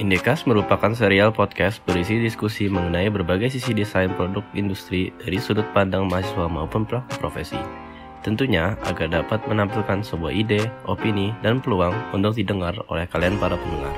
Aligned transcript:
Indekas 0.00 0.48
merupakan 0.48 0.96
serial 0.96 1.36
podcast 1.36 1.84
berisi 1.84 2.16
diskusi 2.16 2.64
mengenai 2.64 3.12
berbagai 3.12 3.52
sisi 3.52 3.76
desain 3.76 4.08
produk 4.16 4.40
industri 4.56 5.12
dari 5.20 5.36
sudut 5.36 5.68
pandang 5.76 6.08
mahasiswa 6.08 6.48
maupun 6.48 6.88
pelaku 6.88 7.12
profesi. 7.20 7.60
Tentunya 8.24 8.72
agar 8.88 9.12
dapat 9.12 9.44
menampilkan 9.44 10.00
sebuah 10.00 10.32
ide, 10.32 10.64
opini, 10.88 11.36
dan 11.44 11.60
peluang 11.60 11.92
untuk 12.16 12.32
didengar 12.32 12.72
oleh 12.88 13.04
kalian 13.04 13.36
para 13.36 13.52
pendengar. 13.52 13.92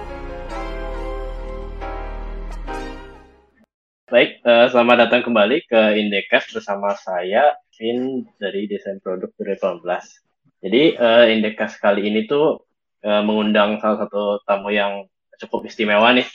Baik, 4.10 4.42
uh, 4.42 4.66
selamat 4.74 5.06
datang 5.06 5.30
kembali 5.30 5.62
ke 5.70 5.80
Indekas 5.94 6.50
bersama 6.50 6.98
saya, 6.98 7.54
Vin 7.78 8.26
dari 8.42 8.66
Desain 8.66 8.98
Produk 8.98 9.30
2018. 9.38 9.86
Jadi, 10.58 10.98
uh, 10.98 11.30
Indekas 11.30 11.78
kali 11.78 12.10
ini 12.10 12.26
tuh 12.26 12.66
uh, 13.06 13.22
mengundang 13.22 13.78
salah 13.78 14.02
satu 14.02 14.42
tamu 14.42 14.74
yang 14.74 15.06
cukup 15.40 15.66
istimewa 15.66 16.14
nih 16.14 16.26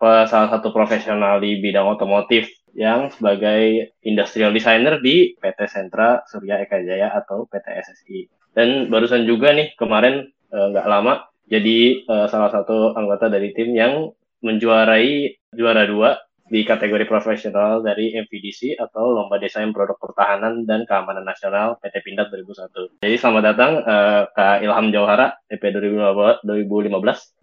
salah 0.00 0.48
satu 0.48 0.72
profesional 0.72 1.44
di 1.44 1.60
bidang 1.60 1.84
otomotif 1.84 2.48
yang 2.72 3.10
sebagai 3.12 3.92
industrial 4.06 4.54
designer 4.54 5.02
di 5.02 5.36
PT 5.36 5.68
Sentra 5.68 6.22
Surya 6.24 6.62
Eka 6.62 6.80
Jaya 6.80 7.12
atau 7.12 7.44
PT 7.50 7.66
SSI. 7.68 8.18
Dan 8.56 8.88
barusan 8.88 9.28
juga 9.28 9.52
nih 9.54 9.74
kemarin 9.78 10.26
eh, 10.26 10.66
nggak 10.74 10.86
uh, 10.86 10.90
lama 10.90 11.14
jadi 11.50 12.06
uh, 12.06 12.26
salah 12.30 12.50
satu 12.54 12.94
anggota 12.94 13.26
dari 13.26 13.50
tim 13.50 13.74
yang 13.74 14.14
menjuarai 14.40 15.34
juara 15.50 15.82
dua 15.84 16.14
di 16.50 16.66
kategori 16.66 17.06
profesional 17.06 17.78
dari 17.78 18.10
MVDC 18.10 18.74
atau 18.78 19.14
Lomba 19.14 19.38
Desain 19.38 19.70
Produk 19.70 19.94
Pertahanan 19.98 20.66
dan 20.66 20.82
Keamanan 20.82 21.22
Nasional 21.22 21.78
PT 21.78 22.02
Pindad 22.02 22.26
2001. 22.34 23.06
Jadi 23.06 23.16
selamat 23.18 23.42
datang 23.54 23.72
uh, 23.86 24.22
Kak 24.34 24.62
Ilham 24.62 24.90
Jauhara, 24.90 25.38
EP 25.46 25.62
2015. 25.62 26.42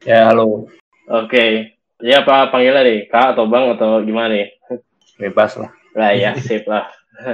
Ya, 0.03 0.27
halo. 0.27 0.67
Oke. 1.07 1.71
Ya 2.03 2.21
apa 2.21 2.51
panggilnya 2.51 2.83
nih? 2.83 2.99
Kak 3.09 3.33
atau 3.33 3.47
Bang 3.49 3.73
atau 3.73 4.03
gimana 4.03 4.35
nih? 4.35 4.53
Bebas 5.17 5.57
lah. 5.57 5.71
Lah 5.97 6.11
ya, 6.13 6.35
sip 6.45 6.67
lah. 6.67 6.85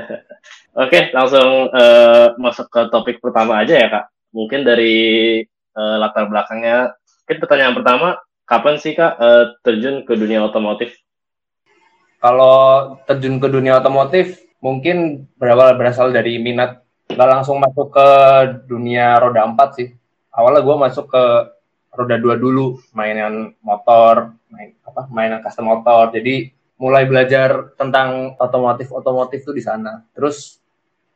Oke, 0.83 1.11
langsung 1.11 1.67
uh, 1.73 2.37
masuk 2.39 2.69
ke 2.71 2.81
topik 2.93 3.17
pertama 3.19 3.59
aja 3.59 3.75
ya, 3.75 3.87
Kak. 3.91 4.05
Mungkin 4.31 4.63
dari 4.63 4.95
uh, 5.75 5.95
latar 5.99 6.29
belakangnya. 6.29 6.95
Mungkin 7.25 7.37
pertanyaan 7.43 7.75
pertama, 7.75 8.07
kapan 8.47 8.75
sih 8.79 8.93
Kak 8.95 9.13
uh, 9.19 9.45
terjun 9.65 10.07
ke 10.07 10.13
dunia 10.15 10.45
otomotif? 10.45 10.95
Kalau 12.23 12.95
terjun 13.03 13.43
ke 13.43 13.51
dunia 13.51 13.83
otomotif, 13.83 14.39
mungkin 14.63 15.27
berawal 15.35 15.75
berasal 15.75 16.15
dari 16.15 16.39
minat. 16.39 16.79
Nggak 17.11 17.29
langsung 17.29 17.59
masuk 17.59 17.91
ke 17.91 18.07
dunia 18.69 19.19
roda 19.19 19.43
empat 19.43 19.69
sih. 19.75 19.91
Awalnya 20.31 20.63
gue 20.63 20.77
masuk 20.87 21.05
ke 21.11 21.23
roda 21.93 22.17
dua 22.17 22.35
dulu 22.35 22.81
mainan 22.97 23.53
motor 23.61 24.33
main 24.49 24.73
apa 24.83 25.05
mainan 25.13 25.39
custom 25.45 25.69
motor. 25.69 26.09
Jadi 26.09 26.49
mulai 26.81 27.05
belajar 27.05 27.73
tentang 27.77 28.33
otomotif 28.41 28.89
otomotif 28.89 29.45
tuh 29.45 29.53
di 29.53 29.63
sana. 29.63 30.01
Terus 30.17 30.57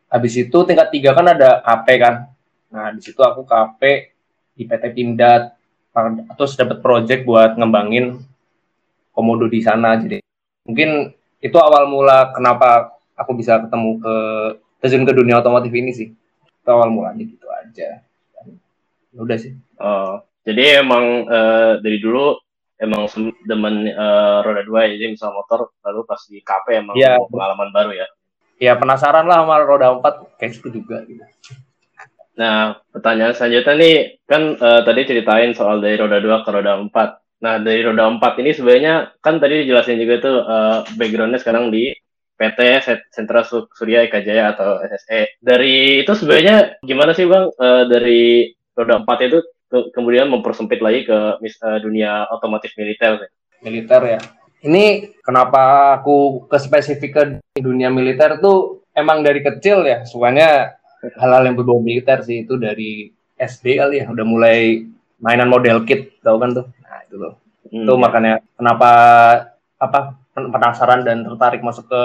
habis 0.08 0.38
itu 0.38 0.58
tingkat 0.64 0.94
tiga 0.94 1.12
kan 1.18 1.34
ada 1.34 1.60
KP 1.66 1.88
kan. 2.00 2.16
Nah 2.72 2.94
di 2.94 3.02
situ 3.02 3.20
aku 3.20 3.44
KP 3.44 3.82
di 4.58 4.64
PT 4.66 4.84
Pindad 4.94 5.54
terus 6.38 6.54
dapat 6.54 6.78
project 6.78 7.26
buat 7.26 7.58
ngembangin 7.58 8.22
komodo 9.12 9.50
di 9.50 9.60
sana. 9.66 9.98
Jadi 9.98 10.22
mungkin 10.70 11.10
itu 11.42 11.58
awal 11.58 11.90
mula 11.90 12.34
kenapa 12.38 12.94
aku 13.18 13.34
bisa 13.34 13.58
ketemu 13.66 13.98
ke 13.98 14.16
terjun 14.78 15.10
ke 15.10 15.14
dunia 15.14 15.42
otomotif 15.42 15.74
ini 15.74 15.90
sih. 15.90 16.14
Itu 16.62 16.70
awal 16.70 16.94
mulanya 16.94 17.26
gitu 17.26 17.50
aja. 17.50 18.06
Ya 19.10 19.20
udah 19.20 19.38
sih. 19.42 19.58
Oh 19.82 20.22
jadi 20.48 20.80
emang 20.80 21.28
uh, 21.28 21.84
dari 21.84 22.00
dulu 22.00 22.40
emang 22.80 23.12
demen 23.44 23.92
uh, 23.92 24.40
roda 24.48 24.64
dua 24.64 24.88
jadi 24.88 25.12
misal 25.12 25.36
motor 25.36 25.76
lalu 25.84 26.08
pas 26.08 26.22
di 26.24 26.40
KP 26.40 26.66
emang 26.88 26.96
ya. 26.96 27.20
pengalaman 27.28 27.70
baru 27.76 27.92
ya. 27.92 28.08
Ya 28.58 28.74
penasaran 28.80 29.28
lah 29.28 29.44
sama 29.44 29.60
roda 29.68 30.00
empat 30.00 30.40
kayak 30.40 30.56
gitu 30.56 30.82
juga 30.82 31.04
gitu. 31.04 31.22
Nah, 32.38 32.78
pertanyaan 32.94 33.34
selanjutnya 33.34 33.74
nih 33.76 33.96
kan 34.24 34.42
uh, 34.56 34.82
tadi 34.86 35.02
ceritain 35.10 35.52
soal 35.58 35.82
dari 35.82 35.98
roda 36.00 36.22
dua 36.22 36.46
ke 36.46 36.50
roda 36.54 36.80
empat. 36.80 37.10
Nah, 37.44 37.62
dari 37.62 37.82
roda 37.82 38.08
empat 38.08 38.40
ini 38.42 38.54
sebenarnya 38.54 39.20
kan 39.22 39.42
tadi 39.42 39.66
dijelasin 39.66 40.00
juga 40.00 40.16
tuh 40.22 40.36
uh, 40.46 40.80
backgroundnya 40.96 41.42
sekarang 41.42 41.74
di 41.74 41.92
PT 42.38 42.60
Sentra 43.10 43.42
Surya 43.42 44.06
Eka 44.06 44.22
Jaya 44.22 44.54
atau 44.54 44.78
SSE. 44.86 45.42
Dari 45.42 46.06
itu 46.06 46.14
sebenarnya 46.14 46.78
gimana 46.86 47.18
sih 47.18 47.26
Bang 47.26 47.50
uh, 47.50 47.84
dari 47.90 48.54
roda 48.78 49.02
empat 49.02 49.18
itu 49.26 49.42
ke, 49.68 49.92
kemudian 49.92 50.32
mempersempit 50.32 50.80
lagi 50.80 51.04
ke 51.08 51.18
uh, 51.40 51.78
dunia 51.80 52.28
otomotif 52.32 52.74
militer. 52.80 53.28
Militer 53.64 54.02
ya. 54.04 54.20
Ini 54.64 55.16
kenapa 55.22 55.94
aku 56.02 56.50
ke 56.50 56.58
spesifik 56.58 57.12
ke 57.14 57.24
dunia 57.62 57.94
militer 57.94 58.42
tuh 58.42 58.82
emang 58.98 59.22
dari 59.22 59.46
kecil 59.46 59.86
ya 59.86 60.02
sukanya 60.02 60.74
hal-hal 61.22 61.46
yang 61.46 61.56
berbau 61.56 61.78
militer 61.78 62.26
sih 62.26 62.42
itu 62.42 62.58
dari 62.58 63.14
SD 63.38 63.78
kali 63.78 64.02
ya 64.02 64.10
udah 64.10 64.26
mulai 64.26 64.82
mainan 65.22 65.46
model 65.46 65.86
kit 65.86 66.18
tau 66.26 66.42
kan 66.42 66.58
tuh. 66.58 66.66
Nah 66.82 67.00
itu 67.06 67.16
loh. 67.22 67.34
Hmm, 67.70 67.86
itu 67.86 67.94
ya. 67.94 68.02
makanya 68.02 68.34
kenapa 68.58 68.92
apa 69.78 70.18
penasaran 70.34 71.06
dan 71.06 71.22
tertarik 71.22 71.62
masuk 71.62 71.86
ke 71.86 72.04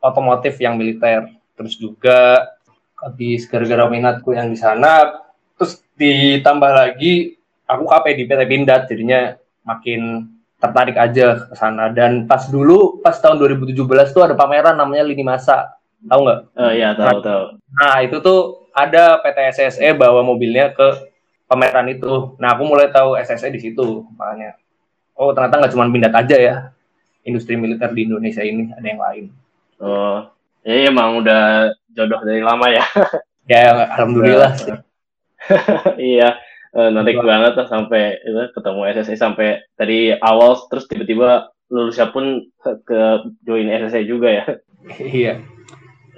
otomotif 0.00 0.56
yang 0.60 0.80
militer. 0.80 1.28
Terus 1.56 1.76
juga 1.76 2.48
habis 2.96 3.44
gara-gara 3.44 3.84
minatku 3.92 4.32
yang 4.32 4.48
di 4.48 4.56
sana 4.56 5.22
ditambah 5.96 6.72
lagi 6.72 7.36
aku 7.68 7.84
KP 7.88 8.06
di 8.16 8.24
PT 8.28 8.40
Pindad 8.48 8.82
jadinya 8.88 9.36
makin 9.64 10.28
tertarik 10.62 10.94
aja 10.94 11.50
ke 11.50 11.54
sana 11.58 11.90
dan 11.90 12.30
pas 12.30 12.46
dulu 12.46 13.02
pas 13.02 13.18
tahun 13.18 13.38
2017 13.38 13.82
tuh 14.14 14.22
ada 14.22 14.34
pameran 14.38 14.78
namanya 14.78 15.02
Lini 15.02 15.26
Masa 15.26 15.74
tahu 16.06 16.20
nggak? 16.26 16.40
Oh 16.54 16.70
iya 16.70 16.94
tahu 16.94 17.18
nah, 17.18 17.22
tahu. 17.22 17.42
Nah 17.74 17.94
itu 18.02 18.16
tuh 18.22 18.40
ada 18.70 19.18
PT 19.22 19.38
SSE 19.58 19.88
bawa 19.98 20.22
mobilnya 20.22 20.70
ke 20.70 21.10
pameran 21.50 21.90
itu. 21.90 22.38
Nah 22.38 22.54
aku 22.54 22.62
mulai 22.62 22.90
tahu 22.94 23.18
SSE 23.18 23.50
di 23.50 23.60
situ 23.62 24.06
makanya. 24.14 24.54
Oh 25.18 25.34
ternyata 25.34 25.58
nggak 25.62 25.72
cuma 25.74 25.90
Pindad 25.90 26.14
aja 26.14 26.36
ya 26.38 26.56
industri 27.22 27.54
militer 27.54 27.90
di 27.94 28.06
Indonesia 28.06 28.42
ini 28.42 28.70
ada 28.70 28.86
yang 28.86 29.02
lain. 29.02 29.24
Oh 29.82 30.30
ya 30.62 30.90
emang 30.90 31.22
udah 31.22 31.74
jodoh 31.90 32.22
dari 32.22 32.42
lama 32.42 32.70
ya. 32.70 32.86
ya 33.50 33.90
alhamdulillah 33.98 34.52
sih. 34.58 34.74
iya 36.14 36.38
uh, 36.76 36.88
menarik 36.90 37.20
banget 37.20 37.52
lah 37.58 37.66
sampai 37.68 38.18
itu, 38.20 38.40
ketemu 38.56 38.80
SSI 38.96 39.16
sampai 39.16 39.48
tadi 39.76 40.12
awal 40.16 40.56
terus 40.68 40.88
tiba-tiba 40.88 41.52
lulusnya 41.72 42.12
pun 42.12 42.52
ke 42.60 43.00
join 43.48 43.68
SSI 43.68 44.04
juga 44.04 44.28
ya. 44.28 44.46
Iya. 44.98 45.38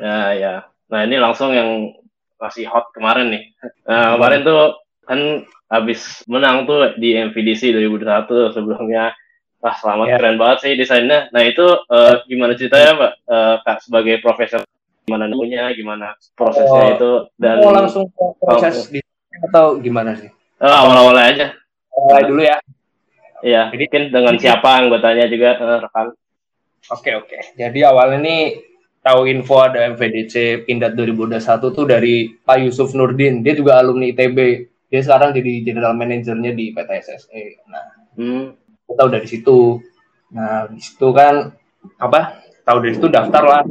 Ya 0.01 0.19
ya. 0.35 0.55
Nah 0.91 1.01
ini 1.05 1.21
langsung 1.21 1.53
yang 1.53 1.95
masih 2.41 2.67
hot 2.67 2.91
kemarin 2.97 3.31
nih. 3.31 3.45
Nah, 3.87 4.17
kemarin 4.19 4.41
tuh 4.43 4.81
kan 5.05 5.21
habis 5.69 6.25
menang 6.27 6.65
tuh 6.65 6.97
di 6.97 7.13
MVDC 7.15 7.77
2021 7.77 8.57
sebelumnya. 8.57 9.15
Wah, 9.65 9.73
selamat 9.81 10.07
yeah. 10.13 10.19
keren 10.21 10.37
banget 10.37 10.59
sih 10.61 10.73
desainnya. 10.77 11.33
Nah, 11.33 11.41
itu 11.41 11.65
uh, 11.65 12.21
gimana 12.29 12.53
ceritanya, 12.53 13.01
Mbak? 13.01 13.13
Uh, 13.25 13.55
Kak, 13.65 13.79
sebagai 13.81 14.21
profesor, 14.21 14.61
gimana 15.09 15.25
nemunya, 15.25 15.73
gimana 15.73 16.13
prosesnya 16.37 16.85
oh, 16.85 16.93
itu, 16.93 17.13
dan... 17.41 17.57
Oh, 17.65 17.73
langsung 17.73 18.05
proses 18.45 18.93
di 18.93 19.01
atau 19.43 19.79
gimana 19.83 20.15
sih? 20.15 20.31
Oh, 20.63 20.71
awal-awal 20.71 21.17
aja. 21.19 21.55
Awal 21.91 22.23
dulu 22.31 22.43
ya. 22.47 22.59
Iya, 23.45 23.69
mungkin 23.75 24.09
dengan 24.09 24.35
siapa 24.41 24.81
anggotanya 24.81 25.29
juga 25.29 25.59
uh, 25.61 25.79
rekan. 25.85 26.17
Oke, 26.93 27.11
oke. 27.17 27.39
Jadi 27.57 27.81
awalnya 27.85 28.19
nih 28.25 28.41
tahu 29.05 29.29
info 29.29 29.61
ada 29.61 29.85
MVDC 29.93 30.65
Pindad 30.65 30.97
2021 30.97 31.77
tuh 31.77 31.85
dari 31.85 32.33
Pak 32.41 32.59
Yusuf 32.65 32.97
Nurdin. 32.97 33.45
Dia 33.45 33.53
juga 33.53 33.77
alumni 33.81 34.09
ITB. 34.13 34.39
Dia 34.89 35.01
sekarang 35.05 35.37
jadi 35.37 35.61
general 35.61 35.93
manajernya 35.97 36.53
di 36.57 36.73
PT 36.73 36.91
SSE. 37.05 37.45
Nah, 37.69 37.87
hmm. 38.17 38.45
tahu 38.97 39.09
dari 39.13 39.27
situ. 39.29 39.81
Nah, 40.33 40.71
di 40.73 40.81
situ 40.81 41.09
kan 41.13 41.53
apa? 42.01 42.41
Tahu 42.65 42.79
dari 42.81 42.93
situ 42.97 43.13
daftar 43.13 43.45
lah 43.45 43.63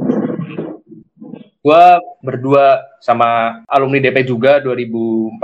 gue 1.64 1.84
berdua 2.20 2.84
sama 3.00 3.64
alumni 3.72 3.96
DP 4.04 4.28
juga 4.28 4.60
2014 4.60 5.40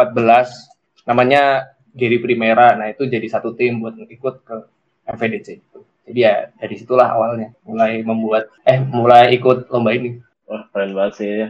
namanya 1.08 1.72
Giri 1.96 2.20
Primera. 2.20 2.76
Nah 2.76 2.92
itu 2.92 3.08
jadi 3.08 3.24
satu 3.24 3.56
tim 3.56 3.80
buat 3.80 3.96
ikut 3.96 4.44
ke 4.44 4.56
FVDC 5.08 5.48
itu 5.64 5.80
jadi 6.10 6.20
ya 6.26 6.36
dari 6.58 6.74
situlah 6.74 7.06
awalnya 7.06 7.54
mulai 7.62 8.02
membuat 8.02 8.50
eh 8.66 8.82
mulai 8.82 9.30
ikut 9.38 9.70
lomba 9.70 9.94
ini. 9.94 10.18
Wah 10.50 10.66
keren 10.74 10.98
banget 10.98 11.12
sih 11.16 11.28
ya. 11.30 11.48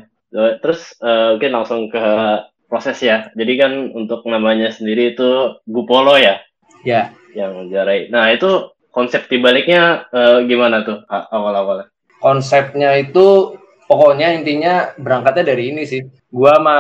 Terus 0.60 0.94
uh, 1.00 1.34
mungkin 1.34 1.50
langsung 1.56 1.80
ke 1.88 2.04
proses 2.68 3.00
ya. 3.00 3.32
Jadi 3.32 3.52
kan 3.56 3.72
untuk 3.96 4.22
namanya 4.28 4.68
sendiri 4.68 5.16
itu 5.16 5.58
Gupolo 5.64 6.20
ya? 6.20 6.38
Ya. 6.84 7.10
Yang 7.32 7.50
menjarai 7.56 8.10
nah 8.12 8.28
itu 8.28 8.74
konsep 8.90 9.30
dibaliknya 9.32 10.06
uh, 10.12 10.44
gimana 10.44 10.84
tuh 10.84 11.00
awal-awalnya? 11.08 11.88
Konsepnya 12.20 13.00
itu 13.00 13.56
pokoknya 13.90 14.38
intinya 14.38 14.94
berangkatnya 14.94 15.50
dari 15.50 15.74
ini 15.74 15.82
sih. 15.82 16.06
Gua 16.30 16.54
sama 16.62 16.78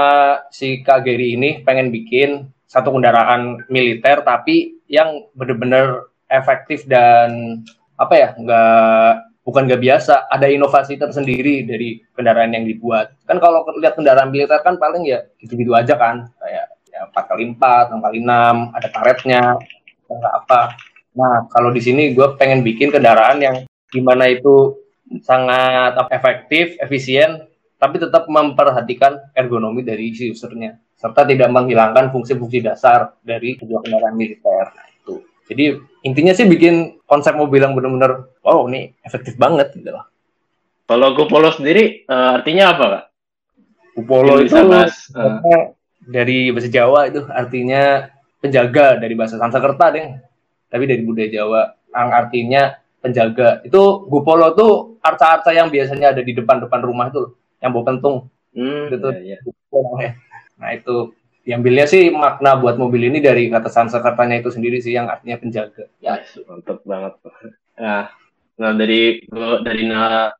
si 0.54 0.78
Kak 0.86 1.02
Geri 1.02 1.34
ini 1.34 1.66
pengen 1.66 1.90
bikin 1.90 2.46
satu 2.70 2.94
kendaraan 2.94 3.66
militer 3.66 4.22
tapi 4.22 4.78
yang 4.86 5.26
bener-bener 5.34 6.06
efektif 6.30 6.86
dan 6.86 7.58
apa 7.98 8.14
ya 8.14 8.28
nggak 8.38 9.42
bukan 9.42 9.66
nggak 9.66 9.82
biasa. 9.82 10.30
Ada 10.30 10.46
inovasi 10.54 10.94
tersendiri 10.94 11.66
dari 11.66 11.98
kendaraan 12.14 12.54
yang 12.54 12.62
dibuat. 12.62 13.18
Kan 13.26 13.42
kalau 13.42 13.66
lihat 13.82 13.98
kendaraan 13.98 14.30
militer 14.30 14.62
kan 14.62 14.78
paling 14.78 15.02
ya 15.02 15.26
gitu-gitu 15.42 15.74
aja 15.74 15.98
kan. 15.98 16.30
Kayak 16.38 16.78
ya 16.94 17.10
empat 17.10 17.24
kali 17.26 17.42
empat 17.50 17.84
enam 17.90 18.00
kali 18.06 18.18
enam 18.22 18.56
ada 18.70 18.86
karetnya 18.86 19.42
apa. 20.30 20.78
Nah 21.18 21.50
kalau 21.50 21.74
di 21.74 21.82
sini 21.82 22.14
gue 22.14 22.38
pengen 22.38 22.62
bikin 22.62 22.94
kendaraan 22.94 23.42
yang 23.42 23.56
gimana 23.90 24.30
itu 24.30 24.78
sangat 25.22 25.98
efektif 26.14 26.78
efisien 26.78 27.46
tapi 27.80 27.98
tetap 27.98 28.30
memperhatikan 28.30 29.34
ergonomi 29.34 29.82
dari 29.82 30.14
si 30.14 30.30
usernya 30.30 30.78
serta 30.94 31.26
tidak 31.26 31.50
menghilangkan 31.50 32.14
fungsi-fungsi 32.14 32.62
dasar 32.62 33.18
dari 33.24 33.58
sebuah 33.58 33.82
kendaraan 33.82 34.14
militer 34.14 34.70
nah, 34.70 34.86
itu 34.86 35.24
jadi 35.50 35.82
intinya 36.06 36.30
sih 36.30 36.46
bikin 36.46 37.02
konsep 37.10 37.34
mobil 37.34 37.58
yang 37.58 37.74
benar-benar 37.74 38.30
wow 38.46 38.70
ini 38.70 38.94
efektif 39.02 39.34
banget 39.34 39.74
gitu 39.74 39.90
loh. 39.90 40.06
Kalau 40.86 41.14
Gupolo 41.14 41.50
sendiri 41.50 42.06
uh, 42.06 42.38
artinya 42.38 42.74
apa 42.74 42.84
kak? 42.86 43.04
Gupolo 43.98 44.38
itu 44.42 44.54
bahas, 44.54 45.10
uh. 45.14 45.74
dari 46.02 46.54
bahasa 46.54 46.70
Jawa 46.70 47.10
itu 47.10 47.26
artinya 47.26 48.10
penjaga 48.38 48.98
dari 49.02 49.14
bahasa 49.18 49.42
Sanskerta 49.42 49.86
deh. 49.90 50.06
Tapi 50.70 50.84
dari 50.86 51.02
budaya 51.02 51.30
Jawa 51.30 51.62
yang 51.90 52.10
artinya 52.14 52.62
penjaga. 53.00 53.64
Itu 53.64 54.06
Gupolo 54.06 54.52
tuh 54.54 55.00
arca-arca 55.00 55.50
yang 55.50 55.72
biasanya 55.72 56.12
ada 56.12 56.22
di 56.22 56.32
depan-depan 56.36 56.80
rumah 56.84 57.08
itu 57.08 57.34
yang 57.60 57.72
bawa 57.72 57.84
pentung. 57.96 58.28
Hmm, 58.52 58.92
gitu. 58.92 59.08
Iya, 59.10 59.38
iya. 60.00 60.10
Nah 60.60 60.70
itu 60.76 61.16
diambilnya 61.40 61.88
sih 61.88 62.12
makna 62.12 62.60
buat 62.60 62.76
mobil 62.76 63.08
ini 63.08 63.18
dari 63.24 63.48
kata 63.48 63.72
Sanskertanya 63.72 64.44
itu 64.44 64.52
sendiri 64.52 64.78
sih 64.78 64.92
yang 64.92 65.08
artinya 65.08 65.40
penjaga. 65.40 65.88
Ya, 65.98 66.20
mantap 66.46 66.84
banget. 66.84 67.16
Nah, 67.80 68.12
nah 68.60 68.70
dari 68.76 69.24
dari 69.64 69.82
nah, 69.88 70.36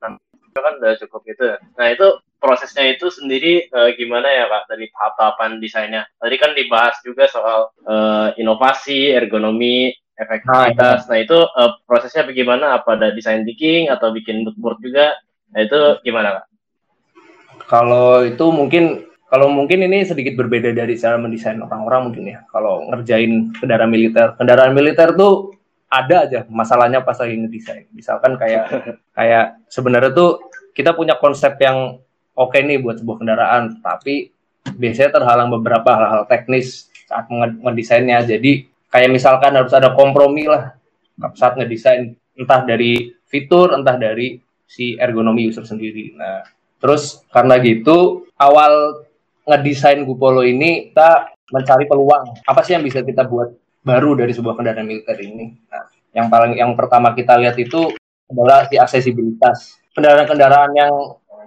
itu 0.51 0.61
kan 0.61 0.75
udah 0.77 0.93
cukup 1.01 1.21
gitu. 1.25 1.45
Nah 1.81 1.87
itu 1.89 2.07
prosesnya 2.41 2.97
itu 2.97 3.13
sendiri 3.13 3.69
uh, 3.73 3.93
gimana 3.95 4.29
ya 4.29 4.49
kak 4.49 4.65
dari 4.69 4.89
tahap-tahapan 4.93 5.61
desainnya? 5.61 6.03
Tadi 6.17 6.37
kan 6.37 6.53
dibahas 6.53 6.97
juga 7.05 7.25
soal 7.29 7.73
uh, 7.89 8.33
inovasi, 8.37 9.13
ergonomi, 9.13 9.93
efektivitas. 10.21 11.09
Nah, 11.09 11.17
nah 11.17 11.19
itu 11.19 11.39
uh, 11.41 11.73
prosesnya 11.89 12.29
bagaimana? 12.29 12.77
Apa 12.77 13.01
ada 13.01 13.09
desain 13.11 13.43
thinking 13.43 13.89
atau 13.89 14.13
bikin 14.13 14.45
moodboard 14.45 14.79
juga? 14.85 15.17
Nah 15.51 15.61
itu 15.65 15.81
gimana 16.05 16.41
kak? 16.41 16.47
Kalau 17.67 18.23
itu 18.23 18.45
mungkin 18.53 19.09
kalau 19.31 19.47
mungkin 19.47 19.87
ini 19.87 20.03
sedikit 20.03 20.35
berbeda 20.35 20.75
dari 20.75 20.99
cara 20.99 21.15
mendesain 21.15 21.59
orang-orang 21.63 22.11
mungkin 22.11 22.25
ya. 22.35 22.39
Kalau 22.51 22.85
ngerjain 22.91 23.55
kendaraan 23.57 23.91
militer, 23.91 24.35
kendaraan 24.37 24.75
militer 24.75 25.15
tuh 25.15 25.55
ada 25.91 26.27
aja 26.27 26.41
masalahnya 26.51 27.03
pas 27.03 27.19
lagi 27.19 27.39
ngedesain. 27.39 27.87
Misalkan 27.95 28.35
kayak 28.37 28.65
kayak 29.19 29.59
sebenarnya 29.71 30.13
tuh 30.13 30.51
kita 30.75 30.95
punya 30.95 31.19
konsep 31.19 31.59
yang 31.63 32.03
oke 32.35 32.51
okay 32.55 32.67
nih 32.67 32.83
buat 32.83 33.03
sebuah 33.03 33.23
kendaraan, 33.23 33.79
tapi 33.83 34.35
biasanya 34.75 35.11
terhalang 35.15 35.51
beberapa 35.51 35.89
hal-hal 35.95 36.27
teknis 36.27 36.91
saat 37.07 37.31
ngedesainnya. 37.31 38.27
Jadi 38.27 38.67
kayak 38.91 39.11
misalkan 39.11 39.55
harus 39.55 39.73
ada 39.73 39.95
kompromi 39.95 40.51
lah 40.51 40.75
saat 41.39 41.57
ngedesain 41.57 42.15
entah 42.35 42.63
dari 42.67 43.15
fitur, 43.31 43.73
entah 43.73 43.97
dari 43.97 44.43
si 44.67 44.99
ergonomi 44.99 45.47
user 45.47 45.67
sendiri. 45.67 46.15
Nah, 46.15 46.43
terus 46.83 47.23
karena 47.31 47.59
gitu 47.63 48.27
awal 48.39 49.05
ngedesain 49.47 50.03
Gupolo 50.07 50.43
ini 50.47 50.91
kita 50.91 51.35
mencari 51.51 51.85
peluang 51.91 52.47
apa 52.47 52.61
sih 52.63 52.79
yang 52.79 52.87
bisa 52.87 53.03
kita 53.03 53.27
buat 53.27 53.51
baru 53.83 54.15
dari 54.15 54.31
sebuah 54.31 54.55
kendaraan 54.59 54.87
militer 54.87 55.19
ini. 55.19 55.59
Nah, 55.71 55.85
yang 56.15 56.27
paling 56.31 56.59
yang 56.59 56.75
pertama 56.79 57.15
kita 57.15 57.39
lihat 57.39 57.59
itu 57.59 57.91
adalah 58.31 58.67
si 58.71 58.79
aksesibilitas. 58.79 59.83
Kendaraan-kendaraan 59.91 60.71
yang 60.79 60.93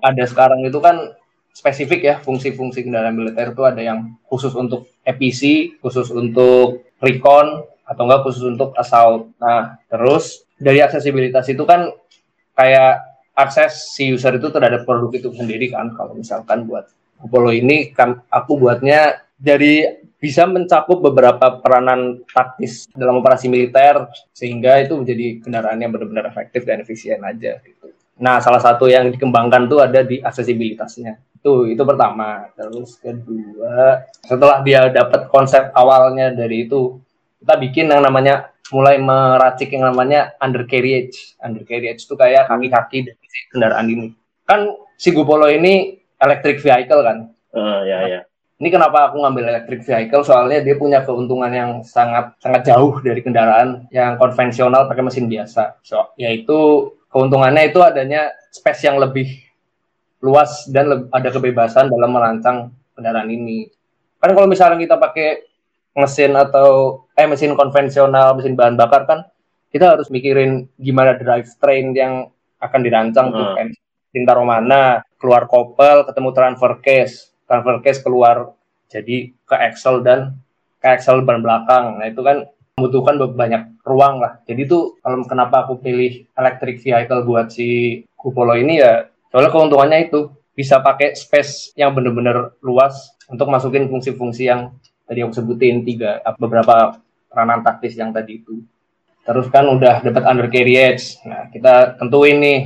ada 0.04 0.24
sekarang 0.28 0.60
itu 0.68 0.84
kan 0.84 1.16
spesifik 1.56 2.02
ya 2.04 2.16
fungsi-fungsi 2.20 2.84
kendaraan 2.84 3.16
militer 3.16 3.56
itu 3.56 3.64
ada 3.64 3.80
yang 3.80 4.20
khusus 4.28 4.52
untuk 4.58 4.90
EPC, 5.08 5.76
khusus 5.80 6.12
untuk 6.12 6.83
recon 7.04 7.68
atau 7.84 8.04
enggak 8.08 8.24
khusus 8.24 8.44
untuk 8.48 8.72
assault. 8.80 9.28
Nah, 9.38 9.76
terus 9.92 10.48
dari 10.56 10.80
aksesibilitas 10.80 11.52
itu 11.52 11.68
kan 11.68 11.92
kayak 12.56 13.04
akses 13.36 13.92
si 13.92 14.14
user 14.14 14.40
itu 14.40 14.48
terhadap 14.48 14.88
produk 14.88 15.12
itu 15.12 15.30
sendiri 15.36 15.68
kan 15.74 15.92
kalau 15.98 16.16
misalkan 16.16 16.70
buat 16.70 16.88
Apollo 17.20 17.52
ini 17.52 17.92
kan 17.92 18.22
aku 18.30 18.62
buatnya 18.62 19.26
dari 19.36 19.84
bisa 20.24 20.48
mencakup 20.48 21.04
beberapa 21.04 21.60
peranan 21.60 22.24
taktis 22.32 22.88
dalam 22.96 23.20
operasi 23.20 23.52
militer 23.52 24.08
sehingga 24.32 24.80
itu 24.80 24.96
menjadi 24.96 25.44
kendaraan 25.44 25.84
yang 25.84 25.92
benar-benar 25.92 26.32
efektif 26.32 26.64
dan 26.64 26.80
efisien 26.80 27.20
aja 27.20 27.60
gitu. 27.60 27.92
Nah, 28.22 28.38
salah 28.38 28.62
satu 28.62 28.86
yang 28.86 29.10
dikembangkan 29.10 29.66
tuh 29.66 29.82
ada 29.82 30.06
di 30.06 30.22
aksesibilitasnya. 30.22 31.18
Itu 31.42 31.66
itu 31.66 31.82
pertama. 31.82 32.50
Terus 32.54 33.02
kedua, 33.02 34.06
setelah 34.22 34.62
dia 34.62 34.88
dapat 34.94 35.28
konsep 35.34 35.74
awalnya 35.74 36.30
dari 36.30 36.70
itu, 36.70 37.02
kita 37.42 37.58
bikin 37.58 37.90
yang 37.90 38.06
namanya 38.06 38.54
mulai 38.70 39.02
meracik 39.02 39.74
yang 39.74 39.90
namanya 39.90 40.38
undercarriage. 40.40 41.36
Undercarriage 41.42 42.06
itu 42.06 42.14
kayak 42.14 42.48
kaki-kaki 42.48 43.10
dari 43.10 43.40
kendaraan 43.50 43.86
ini. 43.90 44.08
Kan 44.46 44.72
si 44.96 45.12
Gupolo 45.12 45.50
ini 45.50 45.98
electric 46.22 46.62
vehicle 46.62 47.02
kan. 47.04 47.18
Uh, 47.52 47.82
ya 47.84 48.00
ya. 48.08 48.22
Ini 48.64 48.72
kenapa 48.72 49.12
aku 49.12 49.20
ngambil 49.20 49.52
electric 49.52 49.84
vehicle? 49.84 50.24
Soalnya 50.24 50.64
dia 50.64 50.80
punya 50.80 51.04
keuntungan 51.04 51.52
yang 51.52 51.84
sangat 51.84 52.40
sangat 52.40 52.72
jauh 52.72 53.04
dari 53.04 53.20
kendaraan 53.20 53.92
yang 53.92 54.16
konvensional 54.16 54.88
pakai 54.88 55.04
mesin 55.04 55.28
biasa. 55.28 55.84
So, 55.84 56.16
yaitu 56.16 56.88
keuntungannya 57.14 57.70
itu 57.70 57.80
adanya 57.80 58.34
space 58.50 58.90
yang 58.90 58.98
lebih 58.98 59.30
luas 60.24 60.66
dan 60.74 60.90
le 60.90 60.98
ada 61.14 61.30
kebebasan 61.30 61.94
dalam 61.94 62.10
merancang 62.10 62.74
kendaraan 62.98 63.30
ini. 63.30 63.70
Kan 64.18 64.34
kalau 64.34 64.50
misalnya 64.50 64.82
kita 64.82 64.98
pakai 64.98 65.46
mesin 65.94 66.34
atau 66.34 67.04
eh 67.14 67.30
mesin 67.30 67.54
konvensional, 67.54 68.34
mesin 68.34 68.58
bahan 68.58 68.74
bakar 68.74 69.06
kan 69.06 69.20
kita 69.70 69.94
harus 69.94 70.10
mikirin 70.10 70.66
gimana 70.82 71.14
drivetrain 71.14 71.94
yang 71.94 72.34
akan 72.58 72.80
dirancang 72.82 73.30
uh. 73.30 73.38
tuh 73.38 73.50
kan. 73.56 73.70
Taruh 74.14 74.46
mana, 74.46 75.02
keluar 75.24 75.48
kopel 75.48 76.04
ketemu 76.04 76.30
transfer 76.36 76.84
case 76.84 77.32
transfer 77.48 77.80
case 77.80 78.04
keluar 78.04 78.52
jadi 78.92 79.32
ke 79.32 79.56
Excel 79.72 80.04
dan 80.04 80.36
ke 80.84 80.88
Excel 81.00 81.24
ban 81.24 81.40
belakang 81.40 81.96
nah 81.96 82.12
itu 82.12 82.20
kan 82.20 82.44
membutuhkan 82.78 83.22
banyak 83.38 83.78
ruang 83.86 84.18
lah. 84.18 84.42
Jadi 84.50 84.66
itu 84.66 84.98
kalau 85.06 85.22
kenapa 85.30 85.70
aku 85.70 85.78
pilih 85.78 86.26
electric 86.34 86.82
vehicle 86.82 87.22
buat 87.22 87.54
si 87.54 88.02
Kupolo 88.18 88.58
ini 88.58 88.82
ya 88.82 89.06
soalnya 89.30 89.54
keuntungannya 89.54 90.10
itu 90.10 90.34
bisa 90.58 90.82
pakai 90.82 91.14
space 91.14 91.74
yang 91.78 91.94
benar-benar 91.94 92.58
luas 92.66 93.14
untuk 93.30 93.50
masukin 93.50 93.90
fungsi-fungsi 93.90 94.50
yang 94.50 94.74
tadi 95.06 95.22
aku 95.22 95.34
sebutin 95.34 95.86
tiga 95.86 96.22
beberapa 96.38 96.98
peranan 97.30 97.62
taktis 97.62 97.94
yang 97.94 98.10
tadi 98.10 98.42
itu. 98.42 98.66
Terus 99.24 99.48
kan 99.54 99.70
udah 99.70 100.02
dapat 100.02 100.24
undercarriage 100.26 101.22
nah 101.30 101.50
kita 101.54 101.98
tentuin 102.02 102.42
nih 102.42 102.60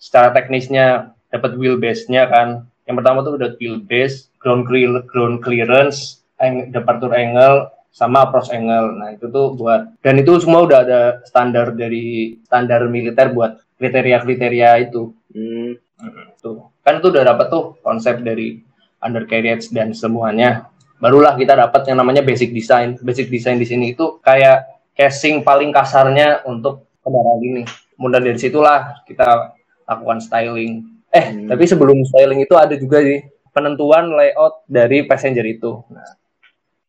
secara 0.00 0.32
teknisnya 0.32 1.12
dapat 1.28 1.60
wheelbase-nya 1.60 2.32
kan. 2.32 2.48
Yang 2.88 2.96
pertama 3.04 3.22
tuh 3.22 3.38
udah 3.38 3.54
wheelbase, 3.60 4.32
ground 4.42 4.66
clear, 4.66 5.04
ground 5.06 5.44
clearance, 5.44 6.26
departure 6.74 7.14
angle, 7.14 7.70
sama 7.90 8.26
approach 8.26 8.54
angle. 8.54 8.96
Nah, 8.96 9.14
itu 9.14 9.26
tuh 9.28 9.58
buat 9.58 9.98
dan 10.00 10.14
itu 10.18 10.38
semua 10.38 10.64
udah 10.64 10.78
ada 10.86 11.00
standar 11.26 11.74
dari 11.74 12.38
standar 12.46 12.86
militer 12.86 13.34
buat 13.34 13.60
kriteria-kriteria 13.76 14.70
itu. 14.90 15.10
Hmm. 15.34 15.76
Tuh. 16.40 16.72
Kan 16.80 17.04
itu 17.04 17.12
udah 17.12 17.24
dapat 17.36 17.46
tuh 17.52 17.76
konsep 17.84 18.24
dari 18.24 18.62
undercarriage 19.04 19.68
dan 19.74 19.92
semuanya. 19.92 20.72
Barulah 21.00 21.36
kita 21.36 21.56
dapat 21.56 21.88
yang 21.92 22.00
namanya 22.00 22.24
basic 22.24 22.52
design. 22.52 22.96
Basic 23.00 23.28
design 23.28 23.60
di 23.60 23.68
sini 23.68 23.92
itu 23.92 24.20
kayak 24.24 24.64
casing 24.96 25.44
paling 25.44 25.72
kasarnya 25.72 26.44
untuk 26.48 26.88
kendaraan 27.04 27.40
ini. 27.44 27.62
Kemudian 27.96 28.24
dari 28.24 28.40
situlah 28.40 29.04
kita 29.04 29.52
lakukan 29.84 30.24
styling 30.24 31.00
Eh, 31.10 31.26
hmm. 31.34 31.50
tapi 31.50 31.66
sebelum 31.66 32.06
styling 32.06 32.46
itu 32.46 32.54
ada 32.54 32.78
juga 32.78 33.02
sih 33.02 33.18
penentuan 33.50 34.14
layout 34.14 34.62
dari 34.70 35.02
passenger 35.02 35.42
itu. 35.42 35.82
Nah, 35.90 36.06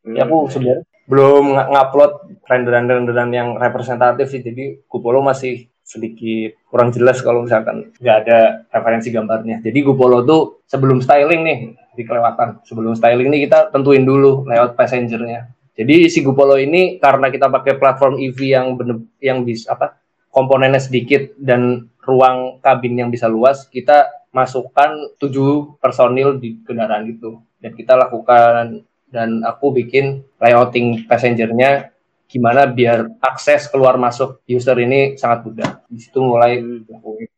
hmm. 0.05 0.13
ya 0.13 0.29
aku 0.29 0.45
sebenarnya 0.45 0.85
belum 1.11 1.59
ngupload 1.59 2.39
renderan-renderan 2.47 3.29
yang 3.35 3.59
representatif 3.59 4.31
sih, 4.31 4.39
jadi 4.39 4.79
Gupolo 4.87 5.19
masih 5.19 5.67
sedikit 5.83 6.55
kurang 6.71 6.95
jelas 6.95 7.19
kalau 7.19 7.43
misalkan 7.43 7.91
nggak 7.99 8.17
ada 8.23 8.39
referensi 8.71 9.11
gambarnya. 9.11 9.59
Jadi 9.59 9.83
Gupolo 9.83 10.23
tuh 10.23 10.63
sebelum 10.71 11.03
styling 11.03 11.43
nih 11.43 11.57
dikelewatan. 11.99 12.63
Sebelum 12.63 12.95
styling 12.95 13.27
nih 13.27 13.51
kita 13.51 13.75
tentuin 13.75 14.07
dulu 14.07 14.47
layout 14.47 14.79
passengernya. 14.79 15.51
Jadi 15.75 16.07
si 16.07 16.23
Gupolo 16.23 16.55
ini 16.55 16.95
karena 16.95 17.27
kita 17.27 17.51
pakai 17.51 17.75
platform 17.75 18.15
EV 18.15 18.39
yang 18.47 18.79
bener, 18.79 19.03
yang 19.19 19.43
bisa 19.43 19.75
apa 19.75 19.99
komponennya 20.31 20.79
sedikit 20.79 21.35
dan 21.35 21.91
ruang 22.07 22.63
kabin 22.63 22.95
yang 22.95 23.11
bisa 23.11 23.27
luas, 23.27 23.67
kita 23.67 24.07
masukkan 24.31 24.95
tujuh 25.19 25.75
personil 25.83 26.39
di 26.39 26.63
kendaraan 26.63 27.03
itu 27.03 27.35
dan 27.59 27.75
kita 27.75 27.99
lakukan 27.99 28.87
dan 29.11 29.43
aku 29.43 29.75
bikin 29.75 30.23
layouting 30.39 31.05
passengernya 31.05 31.91
gimana 32.31 32.63
biar 32.63 33.11
akses 33.19 33.67
keluar 33.67 33.99
masuk 33.99 34.39
user 34.47 34.79
ini 34.79 35.19
sangat 35.19 35.43
mudah. 35.43 35.69
Di 35.91 35.99
situ 35.99 36.23
mulai 36.23 36.63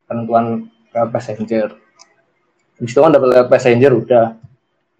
penentuan 0.06 0.70
lewat 0.94 1.10
passenger. 1.10 1.74
Di 2.78 2.86
situ 2.86 3.02
kan 3.02 3.10
dapat 3.10 3.34
lewat 3.34 3.48
passenger 3.50 3.90
udah. 3.90 4.38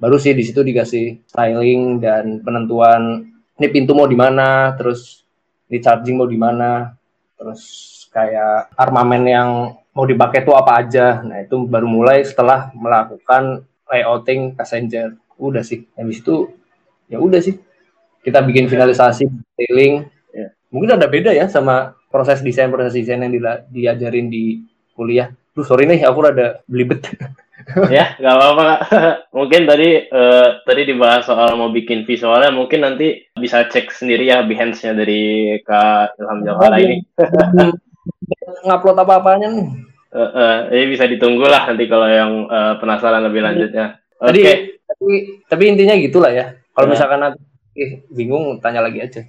Baru 0.02 0.18
sih 0.18 0.34
di 0.34 0.42
situ 0.42 0.66
dikasih 0.66 1.30
styling 1.30 2.02
dan 2.02 2.42
penentuan 2.42 3.30
ini 3.62 3.68
pintu 3.70 3.94
mau 3.94 4.10
di 4.10 4.18
mana, 4.18 4.74
terus 4.74 5.22
ini 5.70 5.78
charging 5.78 6.18
mau 6.18 6.26
di 6.26 6.42
mana, 6.42 6.90
terus 7.38 7.62
kayak 8.10 8.74
armamen 8.74 9.24
yang 9.30 9.50
mau 9.94 10.06
dipakai 10.10 10.42
itu 10.42 10.52
apa 10.58 10.82
aja. 10.82 11.22
Nah, 11.22 11.46
itu 11.46 11.70
baru 11.70 11.86
mulai 11.86 12.26
setelah 12.26 12.74
melakukan 12.74 13.62
layouting 13.86 14.58
passenger. 14.58 15.14
Udah 15.38 15.62
sih. 15.62 15.86
Habis 15.94 16.26
itu 16.26 16.50
ya 17.14 17.18
udah 17.22 17.40
sih. 17.40 17.56
Kita 18.24 18.42
bikin 18.42 18.66
finalisasi 18.66 19.30
detailing. 19.30 20.08
Ya. 20.34 20.48
Mungkin 20.74 20.98
ada 20.98 21.06
beda 21.06 21.30
ya 21.36 21.46
sama 21.46 21.94
proses 22.10 22.42
desain 22.42 22.74
proses 22.74 22.98
desain 22.98 23.22
yang 23.22 23.30
dila- 23.30 23.62
diajarin 23.70 24.32
di 24.32 24.64
kuliah. 24.98 25.30
Duh, 25.54 25.62
sorry 25.62 25.86
nih, 25.86 26.02
aku 26.02 26.20
rada 26.26 26.66
belibet. 26.66 27.06
ya 27.88 28.20
nggak 28.20 28.36
apa-apa 28.36 28.64
mungkin 29.38 29.64
tadi 29.64 30.04
eh, 30.12 30.48
tadi 30.68 30.82
dibahas 30.84 31.24
soal 31.24 31.56
mau 31.56 31.72
bikin 31.72 32.04
visualnya 32.04 32.52
mungkin 32.52 32.84
nanti 32.84 33.24
bisa 33.40 33.64
cek 33.72 33.88
sendiri 33.88 34.28
ya 34.28 34.44
Behance-nya 34.44 34.92
dari 34.92 35.56
Kak 35.64 36.20
Ilham 36.20 36.44
Jalhala 36.44 36.76
ini 36.84 37.00
Ngupload 38.68 38.98
apa-apanya 39.00 39.48
nih. 39.56 39.68
Eh, 40.12 40.20
eh, 40.20 40.58
jadi 40.76 40.86
bisa 40.92 41.06
ditunggu 41.08 41.46
lah 41.48 41.64
nanti 41.72 41.88
kalau 41.88 42.06
yang 42.10 42.32
eh, 42.52 42.74
penasaran 42.84 43.24
lebih 43.26 43.42
lanjutnya 43.48 43.96
oke 44.20 44.28
Tadi, 44.28 44.42
tapi, 44.84 45.08
tapi 45.48 45.64
intinya 45.72 45.96
gitulah 45.96 46.32
ya. 46.36 46.46
Kalau 46.74 46.86
Ya. 46.90 46.92
misalkan 46.98 47.20
nanti 47.22 47.42
eh, 47.74 47.92
bingung, 48.10 48.62
tanya 48.62 48.82
lagi 48.86 49.02
aja. 49.02 49.22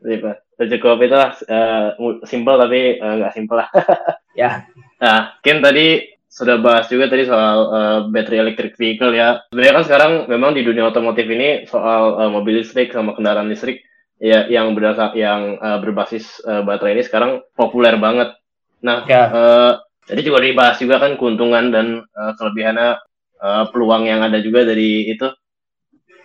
Jadi, 0.00 0.16
Pak, 0.24 0.36
udah 0.56 0.68
cukup 0.76 0.98
itulah 1.04 1.30
eh, 1.48 1.86
mu- 2.00 2.20
simple 2.24 2.54
tapi 2.56 2.80
eh, 3.00 3.14
nggak 3.20 3.34
simple 3.34 3.56
lah 3.60 3.68
Ya, 4.40 4.66
Nah, 4.98 5.36
Ken 5.40 5.62
tadi 5.62 6.00
sudah 6.26 6.58
bahas 6.58 6.90
juga 6.90 7.06
tadi 7.06 7.24
soal 7.28 7.58
eh, 7.70 7.98
battery 8.10 8.38
electric 8.42 8.74
vehicle 8.74 9.12
ya. 9.14 9.38
Sebenarnya 9.52 9.74
kan 9.80 9.84
sekarang 9.86 10.12
memang 10.26 10.50
di 10.52 10.62
dunia 10.66 10.88
otomotif 10.90 11.24
ini 11.28 11.64
soal 11.70 12.18
eh, 12.24 12.30
mobil 12.32 12.60
listrik 12.60 12.90
sama 12.90 13.14
kendaraan 13.14 13.46
listrik 13.48 13.80
ya 14.18 14.46
yang 14.50 14.72
berdasar 14.74 15.12
yang 15.14 15.56
eh, 15.60 15.78
berbasis 15.78 16.40
eh, 16.42 16.62
baterai 16.66 16.98
ini 16.98 17.04
sekarang 17.06 17.44
populer 17.54 17.94
banget. 17.96 18.34
Nah, 18.82 19.06
ya. 19.06 19.22
eh, 19.30 19.72
jadi 20.10 20.20
juga 20.20 20.42
dibahas 20.42 20.76
juga 20.82 20.98
kan 21.00 21.14
keuntungan 21.16 21.70
dan 21.70 21.86
eh, 22.02 22.32
kelebihannya 22.36 22.88
eh, 23.38 23.64
peluang 23.70 24.04
yang 24.08 24.20
ada 24.26 24.38
juga 24.42 24.66
dari 24.66 25.08
itu. 25.14 25.30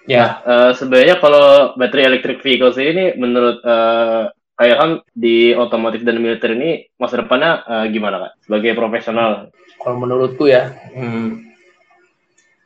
Ya, 0.10 0.42
Eh, 0.42 0.72
sebenarnya 0.74 1.22
kalau 1.22 1.78
battery 1.78 2.10
electric 2.10 2.42
vehicles 2.42 2.82
ini 2.82 3.14
menurut 3.14 3.62
eh, 3.62 4.34
kayak 4.58 4.78
kan 4.82 4.92
di 5.14 5.54
otomotif 5.54 6.02
dan 6.02 6.18
militer 6.18 6.58
ini 6.58 6.90
masa 6.98 7.22
depannya 7.22 7.62
eh, 7.64 7.86
gimana 7.94 8.18
kan 8.18 8.32
sebagai 8.42 8.74
profesional? 8.74 9.54
kalau 9.80 9.96
menurutku 9.96 10.44
ya, 10.44 10.76
hmm, 10.92 11.56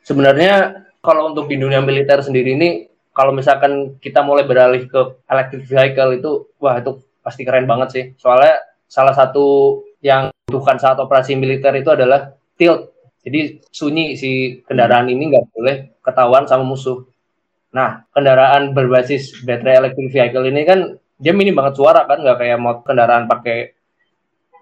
sebenarnya 0.01 0.83
kalau 1.03 1.29
untuk 1.29 1.45
di 1.45 1.61
dunia 1.61 1.77
militer 1.83 2.25
sendiri 2.25 2.57
ini, 2.57 2.89
kalau 3.13 3.35
misalkan 3.35 3.99
kita 4.01 4.25
mulai 4.25 4.47
beralih 4.47 4.89
ke 4.89 5.21
electric 5.29 5.67
vehicle 5.69 6.11
itu, 6.17 6.31
wah 6.57 6.79
itu 6.81 7.03
pasti 7.21 7.45
keren 7.45 7.69
banget 7.69 7.89
sih. 7.93 8.03
Soalnya 8.17 8.57
salah 8.89 9.13
satu 9.13 9.77
yang 10.01 10.33
dibutuhkan 10.49 10.81
saat 10.81 10.97
operasi 10.97 11.37
militer 11.37 11.75
itu 11.77 11.93
adalah 11.93 12.33
tilt. 12.57 12.95
Jadi 13.23 13.63
sunyi 13.71 14.17
si 14.17 14.59
kendaraan 14.65 15.07
ini 15.07 15.31
nggak 15.31 15.45
boleh 15.53 15.75
ketahuan 16.01 16.49
sama 16.49 16.65
musuh. 16.65 17.05
Nah, 17.73 18.05
kendaraan 18.13 18.77
berbasis 18.77 19.41
baterai 19.41 19.81
electric 19.81 20.13
vehicle 20.13 20.45
ini 20.45 20.61
kan 20.63 20.79
dia 21.17 21.33
minim 21.33 21.57
banget 21.57 21.81
suara 21.81 22.05
kan, 22.05 22.21
nggak 22.21 22.37
kayak 22.37 22.57
mau 22.61 22.85
kendaraan 22.85 23.25
pakai 23.25 23.73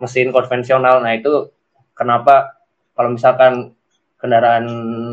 mesin 0.01 0.33
konvensional. 0.33 1.03
Nah 1.03 1.13
itu 1.13 1.53
kenapa 1.93 2.57
kalau 2.97 3.13
misalkan 3.13 3.77
kendaraan 4.17 4.65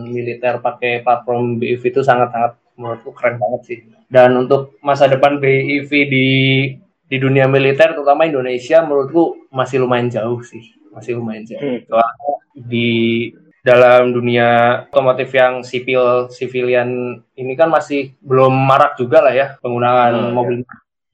militer 0.08 0.60
pakai 0.64 1.04
platform 1.04 1.60
BEV 1.60 1.82
itu 1.84 2.00
sangat-sangat 2.00 2.56
menurutku 2.76 3.10
keren 3.12 3.36
banget 3.36 3.60
sih. 3.68 3.78
Dan 4.08 4.36
untuk 4.38 4.80
masa 4.80 5.10
depan 5.10 5.36
BEV 5.42 5.90
di 6.08 6.28
di 7.08 7.16
dunia 7.16 7.48
militer 7.48 7.96
terutama 7.96 8.28
Indonesia 8.28 8.84
menurutku 8.84 9.48
masih 9.48 9.84
lumayan 9.84 10.12
jauh 10.12 10.40
sih, 10.44 10.76
masih 10.92 11.16
lumayan 11.16 11.44
jauh. 11.48 11.60
Hmm. 11.60 11.80
Soalnya 11.88 12.32
di 12.54 12.88
dalam 13.68 14.16
dunia 14.16 14.48
otomotif 14.88 15.28
yang 15.36 15.60
sipil 15.60 16.32
sivilian 16.32 17.20
ini 17.36 17.52
kan 17.52 17.68
masih 17.68 18.16
belum 18.24 18.48
marak 18.48 18.96
juga 18.96 19.20
lah 19.20 19.34
ya 19.36 19.46
penggunaan 19.60 20.12
Hmm, 20.16 20.32
mobil 20.32 20.64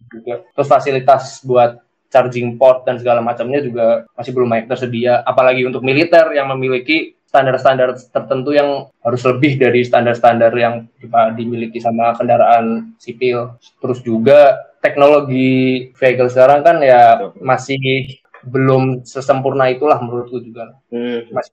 juga. 0.06 0.46
Terus 0.54 0.68
fasilitas 0.70 1.42
buat 1.42 1.82
charging 2.14 2.54
port 2.54 2.86
dan 2.86 3.02
segala 3.02 3.18
macamnya 3.18 3.58
juga 3.58 4.06
masih 4.14 4.30
belum 4.30 4.46
banyak 4.46 4.70
tersedia. 4.70 5.26
Apalagi 5.26 5.66
untuk 5.66 5.82
militer 5.82 6.30
yang 6.30 6.46
memiliki 6.54 7.18
standar-standar 7.26 7.98
tertentu 8.14 8.54
yang 8.54 8.86
harus 9.02 9.22
lebih 9.26 9.58
dari 9.58 9.82
standar-standar 9.82 10.54
yang 10.54 10.86
dimiliki 11.34 11.82
sama 11.82 12.14
kendaraan 12.14 12.94
sipil. 13.02 13.58
Terus 13.82 13.98
juga 14.06 14.62
teknologi 14.78 15.90
vehicle 15.98 16.30
sekarang 16.30 16.62
kan 16.62 16.78
ya 16.78 17.18
masih 17.42 18.14
belum 18.46 19.02
sesempurna 19.02 19.66
itulah 19.74 19.98
menurutku 19.98 20.38
juga. 20.38 20.78
Hmm. 20.94 21.26
Masih 21.34 21.50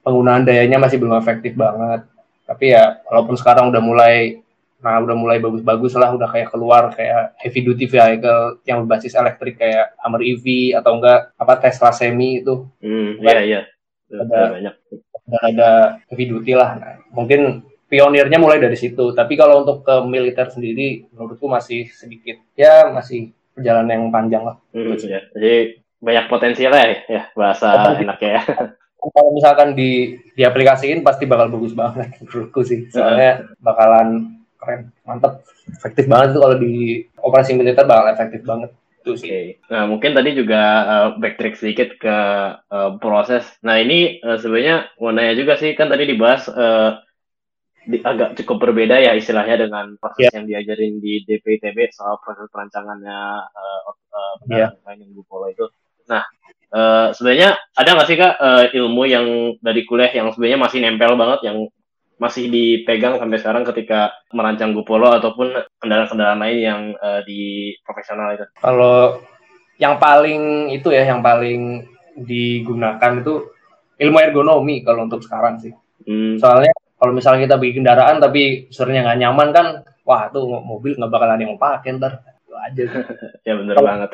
penggunaan 0.00 0.42
dayanya 0.42 0.78
masih 0.78 0.96
belum 0.96 1.16
efektif 1.16 1.54
banget. 1.54 2.06
Tapi 2.46 2.70
ya 2.70 3.02
walaupun 3.04 3.34
sekarang 3.34 3.70
udah 3.70 3.82
mulai 3.82 4.40
nah 4.76 5.00
udah 5.00 5.16
mulai 5.16 5.40
bagus-bagus 5.40 5.96
lah 5.96 6.12
udah 6.12 6.28
kayak 6.28 6.52
keluar 6.52 6.92
kayak 6.92 7.34
heavy 7.40 7.64
duty 7.64 7.88
vehicle 7.88 8.60
yang 8.62 8.84
berbasis 8.84 9.16
elektrik 9.16 9.56
kayak 9.56 9.96
Hummer 9.98 10.20
EV 10.20 10.44
atau 10.74 11.00
enggak 11.00 11.32
apa 11.34 11.54
Tesla 11.58 11.90
Semi 11.90 12.38
itu 12.38 12.68
Hmm, 12.78 13.18
iya 13.18 13.40
iya. 13.42 13.60
Udah 14.06 14.22
Ada- 14.22 14.50
banyak. 14.52 14.74
udah 15.26 15.40
ada 15.42 15.70
heavy 16.06 16.24
duty 16.30 16.54
lah. 16.54 16.78
Nah, 16.78 17.02
mungkin 17.10 17.66
pionirnya 17.86 18.38
mulai 18.38 18.62
dari 18.62 18.78
situ. 18.78 19.10
Tapi 19.10 19.34
kalau 19.34 19.66
untuk 19.66 19.82
ke 19.82 19.94
militer 20.06 20.46
sendiri 20.46 21.10
menurutku 21.10 21.50
masih 21.50 21.90
sedikit 21.90 22.38
ya 22.54 22.86
masih 22.86 23.34
perjalanan 23.50 23.90
yang 23.90 24.04
panjang 24.14 24.42
lah. 24.44 24.56
Hmm, 24.70 24.94
ya. 24.94 25.18
Jadi 25.34 25.54
banyak 25.98 26.24
potensialnya 26.30 26.82
ya, 26.84 26.96
ya 27.10 27.22
bahasa 27.34 27.74
Potensi. 27.74 28.04
enaknya 28.06 28.30
ya. 28.30 28.42
Kalau 29.12 29.30
misalkan 29.30 29.78
di 29.78 30.18
diaplikasiin 30.34 31.06
pasti 31.06 31.24
bakal 31.28 31.52
bagus 31.52 31.72
banget 31.72 32.10
menurutku 32.22 32.62
sih. 32.66 32.90
Soalnya 32.90 33.46
bakalan 33.62 34.40
keren, 34.58 34.90
mantep, 35.06 35.46
efektif 35.70 36.10
banget 36.10 36.34
tuh 36.34 36.42
kalau 36.42 36.56
di 36.58 37.04
operasi 37.20 37.54
militer 37.54 37.86
bakal 37.86 38.10
efektif 38.10 38.42
banget. 38.42 38.70
Itu 39.06 39.14
sih. 39.14 39.62
Nah, 39.70 39.86
mungkin 39.86 40.18
tadi 40.18 40.34
juga 40.34 40.62
uh, 40.82 41.08
backtrack 41.22 41.54
sedikit 41.54 41.94
ke 41.94 42.16
uh, 42.58 42.90
proses. 42.98 43.46
Nah, 43.62 43.78
ini 43.78 44.18
uh, 44.18 44.34
sebenarnya 44.42 44.90
mau 44.98 45.14
nanya 45.14 45.38
juga 45.38 45.54
sih, 45.54 45.78
kan 45.78 45.86
tadi 45.86 46.10
dibahas 46.10 46.50
uh, 46.50 46.98
di, 47.86 48.02
agak 48.02 48.34
cukup 48.42 48.66
berbeda 48.66 48.98
ya 48.98 49.14
istilahnya 49.14 49.62
dengan 49.62 49.94
proses 50.02 50.26
yang 50.34 50.50
diajarin 50.50 50.98
di 50.98 51.22
DPTB 51.22 51.94
soal 51.94 52.18
proses 52.18 52.50
perancangannya 52.50 53.20
uh, 53.46 53.80
uh, 53.94 54.34
kendaraan 54.42 54.98
yang 54.98 55.14
Bupolo 55.14 55.46
itu. 55.54 55.70
Nah, 56.10 56.26
uh, 56.72 57.12
sebenarnya 57.14 57.58
ada 57.76 57.88
nggak 57.94 58.08
sih 58.08 58.16
Kak 58.18 58.34
uh, 58.38 58.64
ilmu 58.72 59.02
yang 59.06 59.26
dari 59.60 59.82
kuliah 59.86 60.10
yang 60.10 60.30
sebenarnya 60.32 60.58
masih 60.58 60.78
nempel 60.82 61.14
banget 61.14 61.52
yang 61.52 61.66
masih 62.16 62.48
dipegang 62.48 63.20
sampai 63.20 63.36
sekarang 63.36 63.62
ketika 63.68 64.08
merancang 64.32 64.72
Gupolo 64.72 65.12
ataupun 65.12 65.52
kendaraan-kendaraan 65.84 66.40
lain 66.40 66.58
yang 66.58 66.80
uh, 66.96 67.20
di 67.28 67.76
profesional 67.84 68.32
itu? 68.32 68.48
Kalau 68.56 69.20
yang 69.76 70.00
paling 70.00 70.72
itu 70.72 70.88
ya, 70.88 71.04
yang 71.04 71.20
paling 71.20 71.84
digunakan 72.16 73.20
itu 73.20 73.52
ilmu 74.00 74.18
ergonomi 74.20 74.80
kalau 74.80 75.04
untuk 75.04 75.20
sekarang 75.20 75.60
sih. 75.60 75.76
Hmm. 76.08 76.40
Soalnya 76.40 76.72
kalau 76.96 77.12
misalnya 77.12 77.44
kita 77.44 77.56
bikin 77.60 77.84
kendaraan 77.84 78.16
tapi 78.16 78.72
usernya 78.72 79.04
nggak 79.04 79.20
nyaman 79.20 79.48
kan, 79.52 79.66
wah 80.08 80.32
tuh 80.32 80.48
mobil 80.48 80.96
nggak 80.96 81.12
bakalan 81.12 81.44
yang 81.44 81.52
mau 81.56 81.60
pakai 81.60 82.00
ntar. 82.00 82.24
Itu 82.48 82.56
aja. 82.56 82.84
Ya 83.46 83.54
bener 83.60 83.76
Kalau- 83.76 83.88
banget. 83.92 84.10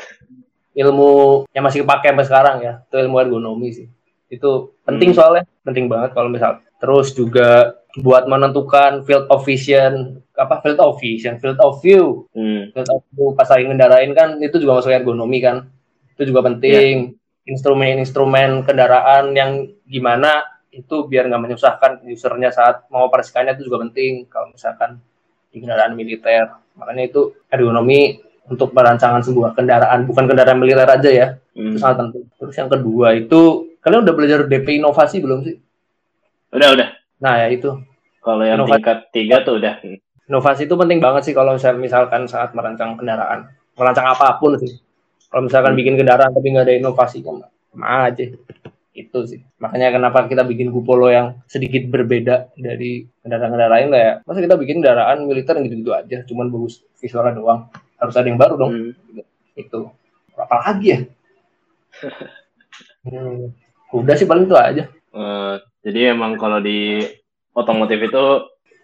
Ilmu 0.73 1.45
yang 1.53 1.65
masih 1.65 1.85
kepake 1.85 2.09
sampai 2.13 2.27
sekarang 2.27 2.57
ya, 2.65 2.73
itu 2.85 2.97
ilmu 2.97 3.17
ergonomi 3.21 3.69
sih. 3.73 3.87
Itu 4.33 4.77
penting 4.89 5.13
Hmm. 5.13 5.19
soalnya, 5.21 5.43
penting 5.61 5.87
banget 5.87 6.17
kalau 6.17 6.33
misal. 6.33 6.65
Terus 6.81 7.13
juga 7.13 7.79
buat 8.01 8.25
menentukan 8.25 9.05
field 9.05 9.29
of 9.29 9.45
vision, 9.45 10.17
apa 10.33 10.65
field 10.65 10.81
of 10.81 10.97
vision, 10.97 11.37
field 11.37 11.61
of 11.61 11.79
view, 11.85 12.25
Hmm. 12.33 12.73
field 12.73 12.89
of 12.89 13.05
view 13.13 13.37
pas 13.37 13.49
lagi 13.53 13.69
ngendarain 13.69 14.11
kan 14.17 14.41
itu 14.41 14.57
juga 14.57 14.81
masuk 14.81 14.91
ergonomi 14.91 15.45
kan. 15.45 15.69
Itu 16.17 16.25
juga 16.25 16.49
penting. 16.49 17.17
Instrumen-instrumen 17.43 18.63
kendaraan 18.65 19.35
yang 19.35 19.67
gimana 19.85 20.47
itu 20.73 21.05
biar 21.05 21.29
nggak 21.29 21.43
menyusahkan 21.43 21.93
usernya 22.09 22.49
saat 22.49 22.89
mengoperasikannya 22.89 23.61
itu 23.61 23.69
juga 23.69 23.85
penting 23.85 24.25
kalau 24.33 24.49
misalkan 24.51 25.03
di 25.53 25.61
kendaraan 25.61 25.93
militer. 25.93 26.49
Makanya 26.81 27.13
itu 27.13 27.37
ergonomi 27.53 28.17
untuk 28.47 28.71
perancangan 28.71 29.23
sebuah 29.23 29.55
kendaraan, 29.55 30.05
bukan 30.05 30.25
kendaraan 30.27 30.59
militer 30.59 30.85
aja 30.85 31.11
ya, 31.11 31.27
Hmm. 31.53 31.73
itu 31.73 31.79
sangat 31.79 32.09
penting. 32.09 32.25
Terus 32.35 32.55
yang 32.57 32.69
kedua 32.69 33.09
itu, 33.13 33.41
kalian 33.79 34.03
udah 34.03 34.15
belajar 34.15 34.39
DP 34.45 34.79
inovasi 34.79 35.21
belum 35.21 35.43
sih? 35.43 35.57
Udah 36.51 36.69
udah. 36.73 36.89
Nah 37.19 37.35
ya 37.39 37.49
itu, 37.49 37.71
Kalau 38.19 38.47
yang 38.47 38.55
Inovasi. 38.57 38.79
tingkat 38.79 38.99
tiga 39.11 39.37
tuh 39.43 39.59
udah. 39.59 39.83
Hmm. 39.83 39.99
inovasi 40.23 40.65
itu 40.65 40.79
penting 40.79 40.97
banget 40.97 41.23
sih 41.25 41.35
kalau 41.35 41.53
misal- 41.53 41.77
misalkan 41.77 42.25
saat 42.25 42.55
merancang 42.55 42.95
kendaraan. 42.95 43.51
merancang 43.73 44.05
apa 44.07 44.37
pun 44.37 44.55
sih. 44.55 44.79
Kalau 45.27 45.43
misalkan 45.43 45.73
bikin 45.73 45.97
kendaraan 45.97 46.31
tapi 46.31 46.47
nggak 46.47 46.63
ada 46.63 46.75
inovasi 46.77 47.19
kan 47.21 47.41
sama 47.67 48.07
aja. 48.07 48.31
Itu 48.93 49.25
sih. 49.25 49.41
Makanya 49.59 49.91
kenapa 49.91 50.29
kita 50.29 50.45
bikin 50.45 50.69
Kupolo 50.69 51.09
yang 51.09 51.41
sedikit 51.47 51.89
berbeda 51.89 52.53
dari 52.55 53.03
kendaraan-kendaraan 53.19 53.73
lain 53.73 53.89
lah 53.89 54.01
ya. 54.01 54.13
Masa 54.23 54.39
kita 54.39 54.55
bikin 54.55 54.79
kendaraan 54.79 55.25
militer 55.25 55.57
gitu-gitu 55.59 55.91
aja, 55.91 56.21
cuman 56.23 56.47
bagus 56.47 56.85
visualnya 56.97 57.33
doang. 57.35 57.73
Harus 58.03 58.15
ada 58.19 58.27
yang 58.27 58.41
baru 58.41 58.55
dong. 58.59 58.73
Hmm. 58.75 58.91
Itu. 59.55 59.95
Apa 60.35 60.57
lagi 60.67 60.87
ya? 60.91 60.99
Hmm. 63.03 63.51
Udah 63.91 64.15
sih 64.15 64.25
paling 64.25 64.47
itu 64.47 64.55
aja. 64.55 64.87
Eh, 64.87 65.55
jadi 65.83 66.15
emang 66.15 66.39
kalau 66.39 66.63
di 66.63 67.03
otomotif 67.53 67.99
itu 67.99 68.25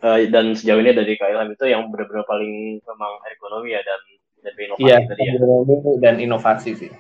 eh, 0.03 0.27
dan 0.29 0.53
sejauh 0.53 0.83
ini 0.83 0.91
dari 0.91 1.15
Ilham 1.15 1.55
itu 1.55 1.65
yang 1.71 1.87
benar-benar 1.89 2.27
paling 2.27 2.83
memang 2.83 3.13
ergonomi 3.31 3.73
ya 3.73 3.81
dan 3.81 4.01
dan 4.43 4.55
inovasi 4.59 4.83
Iya, 4.85 4.97
tadi 5.07 5.23
ya. 5.23 5.33
ekonomi 5.39 5.75
dan 6.03 6.15
inovasi 6.19 6.71
sih. 6.77 6.91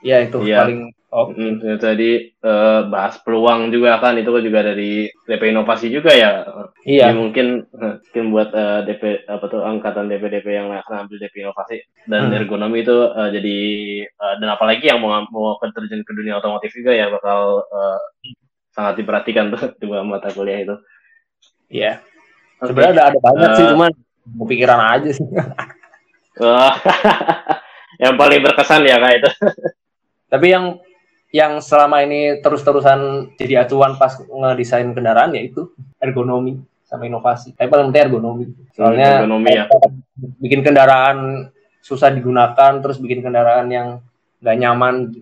Iya 0.00 0.30
itu 0.30 0.38
Iya. 0.46 0.56
paling 0.64 0.80
oh, 1.08 1.32
Mm, 1.32 1.64
itu 1.64 1.76
tadi 1.80 2.10
eh, 2.30 2.80
bahas 2.86 3.16
peluang 3.24 3.72
juga 3.72 3.96
kan 3.96 4.16
itu 4.16 4.28
juga 4.44 4.60
dari 4.60 5.08
DP 5.24 5.52
inovasi 5.52 5.88
juga 5.88 6.12
ya. 6.12 6.44
iya. 6.84 7.08
Jadi 7.08 7.16
mungkin 7.16 7.46
eh, 7.64 7.94
mungkin 8.04 8.24
buat 8.28 8.48
eh, 8.52 8.80
DP 8.84 9.02
apa 9.24 9.44
tuh 9.48 9.64
angkatan 9.64 10.08
DP-DP 10.08 10.46
yang 10.52 10.68
akan 10.72 11.08
ambil 11.08 11.16
DP 11.16 11.48
inovasi 11.48 11.80
dan 12.06 12.28
Hmm. 12.28 12.36
ergonomi 12.36 12.84
itu 12.84 12.96
eh, 13.08 13.28
jadi 13.32 13.58
eh, 14.04 14.34
dan 14.40 14.48
apalagi 14.52 14.84
yang 14.84 15.00
mau 15.00 15.16
mau 15.32 15.56
terjun 15.60 16.04
ke 16.04 16.12
dunia 16.12 16.36
otomotif 16.36 16.72
juga 16.76 16.92
ya 16.92 17.08
bakal 17.08 17.64
eh, 17.64 17.98
sangat 18.72 19.00
diperhatikan 19.00 19.48
tuh 19.50 19.72
dua 19.82 20.04
mata 20.04 20.28
kuliah 20.30 20.60
itu. 20.60 20.76
Iya. 21.68 22.00
Oke. 22.58 22.72
Sebenarnya 22.74 22.92
ada 22.92 23.02
ada 23.14 23.18
banyak 23.20 23.50
sih, 23.54 23.64
Eh, 23.64 23.70
cuman 23.72 23.90
kepikiran 24.44 24.80
aja 24.92 25.10
sih. 25.14 25.26
Wah, 26.38 26.74
yang 28.02 28.14
paling 28.14 28.40
berkesan 28.44 28.86
ya 28.86 29.00
kak 29.00 29.12
itu. 29.18 29.30
Tapi 30.28 30.46
yang 30.52 30.64
yang 31.28 31.60
selama 31.60 32.00
ini 32.00 32.40
terus-terusan 32.40 33.32
jadi 33.36 33.68
acuan 33.68 34.00
pas 34.00 34.16
ngedesain 34.16 34.88
kendaraan 34.96 35.36
ya 35.36 35.44
itu 35.44 35.72
ergonomi 36.00 36.56
sama 36.88 37.04
inovasi. 37.04 37.52
Tapi 37.52 37.68
paling 37.68 37.92
penting 37.92 38.04
ergonomi. 38.08 38.44
Soalnya 38.72 39.20
Ergonomi 39.20 39.52
ya. 39.52 39.68
bikin 40.40 40.64
kendaraan 40.64 41.48
susah 41.84 42.08
digunakan, 42.08 42.80
terus 42.80 42.96
bikin 42.96 43.20
kendaraan 43.20 43.68
yang 43.68 43.88
nggak 44.40 44.56
nyaman 44.56 45.12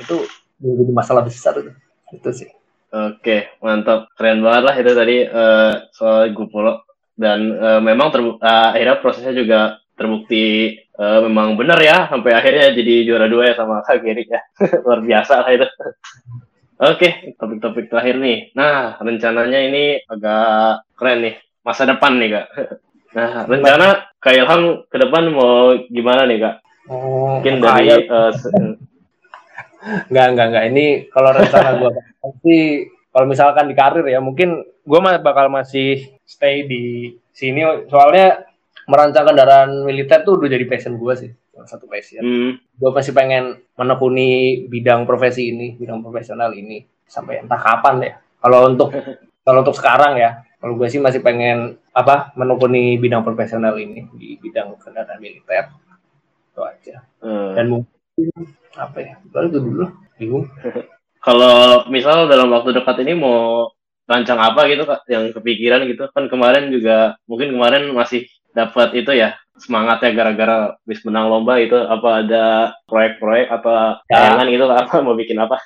itu 0.00 0.16
jadi 0.56 0.92
masalah 0.96 1.20
besar 1.20 1.60
itu. 1.60 1.72
Itu 2.08 2.30
sih. 2.32 2.48
Oke, 2.90 3.54
mantap. 3.62 4.10
Keren 4.16 4.42
banget 4.42 4.62
lah 4.66 4.74
itu 4.80 4.90
tadi 4.96 5.16
eh, 5.22 5.72
soal 5.92 6.32
Gupolo. 6.32 6.88
Dan 7.14 7.52
eh, 7.52 7.80
memang 7.84 8.08
terbu- 8.08 8.40
eh, 8.40 8.68
akhirnya 8.74 8.96
prosesnya 8.98 9.36
juga 9.36 9.76
terbukti 9.94 10.72
eh, 11.00 11.18
memang 11.24 11.56
benar 11.56 11.80
ya. 11.80 12.06
Sampai 12.12 12.36
akhirnya 12.36 12.76
jadi 12.76 13.08
juara 13.08 13.26
dua 13.26 13.48
ya 13.50 13.54
sama 13.56 13.80
Kak 13.80 14.04
Geri 14.04 14.28
ya. 14.28 14.40
Luar 14.84 15.00
biasa 15.00 15.34
lah 15.40 15.50
itu. 15.50 15.66
Oke, 16.80 17.36
topik-topik 17.36 17.92
terakhir 17.92 18.16
nih. 18.16 18.52
Nah, 18.56 18.96
rencananya 19.00 19.58
ini 19.64 20.00
agak 20.04 20.84
keren 20.96 21.20
nih. 21.24 21.34
Masa 21.60 21.84
depan 21.88 22.20
nih, 22.20 22.30
Kak. 22.36 22.46
Nah, 23.10 23.42
rencana 23.42 24.06
Kak 24.22 24.38
Ilham 24.38 24.86
ke 24.86 24.94
depan 24.94 25.34
mau 25.34 25.74
gimana 25.90 26.30
nih, 26.30 26.46
Kak? 26.46 26.54
Oh, 26.86 27.42
Mungkin 27.42 27.58
dari 27.58 27.90
kayak- 27.90 28.06
eh, 28.06 28.32
Enggak, 30.06 30.26
enggak, 30.30 30.46
enggak. 30.46 30.64
Ini 30.70 30.86
kalau 31.10 31.30
rencana 31.34 31.70
gue 31.80 31.90
sih, 32.46 32.62
kalau 33.10 33.26
misalkan 33.26 33.66
di 33.66 33.74
karir 33.74 34.06
ya, 34.06 34.20
mungkin 34.22 34.62
gue 34.62 35.00
bakal 35.26 35.50
masih 35.50 36.06
stay 36.22 36.68
di 36.68 37.10
sini. 37.32 37.64
Soalnya 37.88 38.44
merancang 38.90 39.22
kendaraan 39.24 39.86
militer 39.86 40.26
tuh 40.26 40.34
udah 40.42 40.50
jadi 40.50 40.66
passion 40.66 40.98
gue 40.98 41.14
sih. 41.14 41.30
Salah 41.54 41.68
satu 41.70 41.86
passion. 41.86 42.20
hmm, 42.20 42.50
Gue 42.74 42.90
masih 42.90 43.14
pengen 43.14 43.62
menekuni 43.78 44.28
bidang 44.66 45.06
profesi 45.06 45.54
ini, 45.54 45.78
bidang 45.78 46.02
profesional 46.02 46.50
ini. 46.52 46.82
Sampai 47.06 47.38
entah 47.38 47.58
kapan 47.58 48.02
ya. 48.02 48.12
Kalau 48.42 48.66
untuk 48.66 48.90
kalau 49.46 49.62
untuk 49.62 49.76
sekarang 49.78 50.18
ya, 50.18 50.42
kalau 50.58 50.74
gue 50.74 50.88
sih 50.90 50.98
masih 50.98 51.22
pengen 51.22 51.78
apa 51.94 52.34
menekuni 52.34 52.98
bidang 52.98 53.22
profesional 53.22 53.78
ini 53.78 54.10
di 54.18 54.34
bidang 54.36 54.74
kendaraan 54.76 55.22
militer. 55.22 55.70
Itu 56.50 56.60
aja. 56.66 57.06
eh, 57.22 57.50
Dan 57.54 57.70
mungkin 57.70 58.26
apa 58.74 58.98
ya? 58.98 59.14
Baru 59.30 59.46
itu 59.48 59.60
dulu. 59.62 59.84
Bingung. 60.18 60.44
Kalau 61.26 61.84
misal 61.92 62.26
dalam 62.26 62.48
waktu 62.48 62.72
dekat 62.72 63.04
ini 63.04 63.12
mau 63.12 63.68
rancang 64.08 64.40
apa 64.42 64.66
gitu 64.66 64.82
kak 64.88 65.06
yang 65.06 65.30
kepikiran 65.30 65.86
gitu 65.86 66.08
kan 66.10 66.26
kemarin 66.26 66.66
juga 66.74 67.14
mungkin 67.30 67.54
kemarin 67.54 67.94
masih 67.94 68.26
dapat 68.50 68.94
itu 68.94 69.12
ya 69.12 69.32
semangatnya 69.54 70.10
gara-gara 70.10 70.56
bis 70.82 71.02
menang 71.02 71.28
lomba 71.28 71.56
itu 71.56 71.76
apa 71.76 72.08
ada 72.20 72.44
proyek-proyek 72.84 73.46
atau 73.50 74.00
Ya. 74.06 74.16
tayangan 74.16 74.46
gitu 74.48 74.64
apa 74.82 74.94
mau 75.00 75.14
bikin 75.14 75.36
apa 75.36 75.56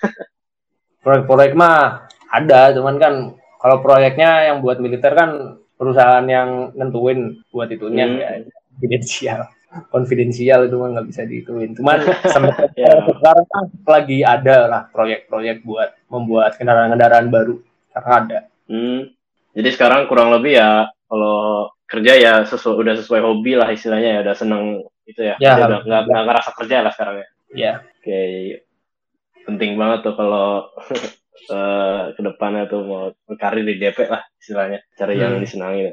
Proyek-proyek 0.99 1.53
mah 1.53 2.09
ada, 2.27 2.73
cuman 2.73 2.97
kan 2.97 3.15
kalau 3.59 3.77
proyeknya 3.79 4.49
yang 4.49 4.59
buat 4.59 4.81
militer 4.81 5.13
kan 5.13 5.31
perusahaan 5.75 6.25
yang 6.25 6.73
nentuin 6.73 7.45
buat 7.51 7.69
itunya 7.69 8.05
Hmm. 8.07 8.19
ya 8.19 8.29
konfidensial. 8.73 9.41
Konfidensial 9.91 10.61
itu 10.65 10.75
mah 10.75 10.89
nggak 10.91 11.07
bisa 11.07 11.23
diituin. 11.23 11.77
Cuman 11.77 11.99
sampai 12.35 12.73
Ya. 12.75 13.05
sekarang 13.05 13.45
kan 13.45 13.65
lagi 13.85 14.25
ada 14.25 14.57
lah 14.65 14.83
proyek-proyek 14.89 15.61
buat 15.61 15.93
membuat 16.09 16.57
kendaraan-kendaraan 16.57 17.29
baru. 17.29 17.61
Karena 17.91 18.13
ada. 18.19 18.39
hmm. 18.67 19.01
jadi 19.55 19.69
sekarang 19.71 20.09
kurang 20.09 20.33
lebih 20.33 20.57
ya 20.57 20.83
kalau 21.07 21.69
kerja 21.85 22.13
ya 22.17 22.33
sesuai 22.49 22.81
udah 22.81 22.95
sesuai 23.01 23.21
hobi 23.21 23.55
lah 23.55 23.69
istilahnya 23.71 24.19
ya 24.19 24.21
udah 24.25 24.37
seneng 24.37 24.63
itu 25.05 25.21
ya, 25.21 25.37
Ya, 25.37 25.61
udah 25.61 25.85
nggak 25.85 26.03
nggak 26.09 26.23
ngerasa 26.25 26.51
kerja 26.57 26.77
lah 26.81 26.93
sekarang 26.97 27.17
ya. 27.21 27.29
Ya, 27.55 27.73
Oke, 28.01 28.21
penting 29.45 29.77
banget 29.77 30.01
tuh 30.03 30.15
kalau 30.17 30.73
eh, 31.55 32.03
ke 32.17 32.21
depannya 32.25 32.65
tuh 32.67 32.81
mau 32.83 33.05
berkarir 33.29 33.63
di 33.69 33.77
DP 33.77 34.09
lah 34.09 34.25
istilahnya, 34.41 34.81
cari 34.97 35.21
yang 35.21 35.37
Hmm. 35.37 35.43
disenangi. 35.45 35.93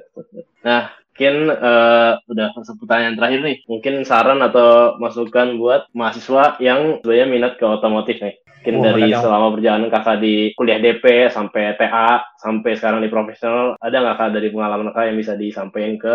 Nah, 0.64 0.96
mungkin 1.12 1.52
eh, 1.52 2.12
udah 2.24 2.48
masuk 2.56 2.76
pertanyaan 2.82 3.20
terakhir 3.20 3.40
nih. 3.44 3.58
Mungkin 3.68 3.94
saran 4.08 4.40
atau 4.40 4.96
masukan 4.96 5.60
buat 5.60 5.92
mahasiswa 5.92 6.56
yang 6.64 7.04
sebenarnya 7.04 7.28
minat 7.28 7.54
ke 7.60 7.66
otomotif 7.68 8.24
nih. 8.24 8.40
Mungkin 8.64 8.76
Oh, 8.80 8.84
dari 8.88 9.12
selama 9.12 9.52
perjalanan 9.52 9.92
kakak 9.92 10.24
di 10.24 10.56
kuliah 10.56 10.80
DP 10.80 11.28
sampai 11.34 11.76
TA 11.76 12.24
sampai 12.40 12.72
sekarang 12.80 13.04
di 13.04 13.12
profesional, 13.12 13.76
ada 13.84 13.98
nggak 14.00 14.18
kak 14.18 14.30
dari 14.40 14.48
pengalaman 14.56 14.96
kakak 14.96 15.06
yang 15.12 15.18
bisa 15.20 15.34
disampaikan 15.36 15.94
ke 16.00 16.14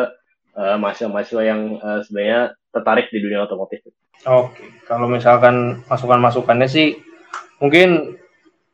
eh, 0.57 0.77
mahasiswa-mahasiswa 0.81 1.43
yang 1.45 1.61
eh, 1.77 2.01
sebenarnya 2.03 2.41
tertarik 2.73 3.07
di 3.13 3.19
dunia 3.21 3.45
otomotif? 3.45 3.85
Oke, 4.25 4.65
kalau 4.89 5.07
misalkan 5.13 5.85
masukan-masukannya 5.87 6.67
sih 6.67 6.97
mungkin 7.61 8.17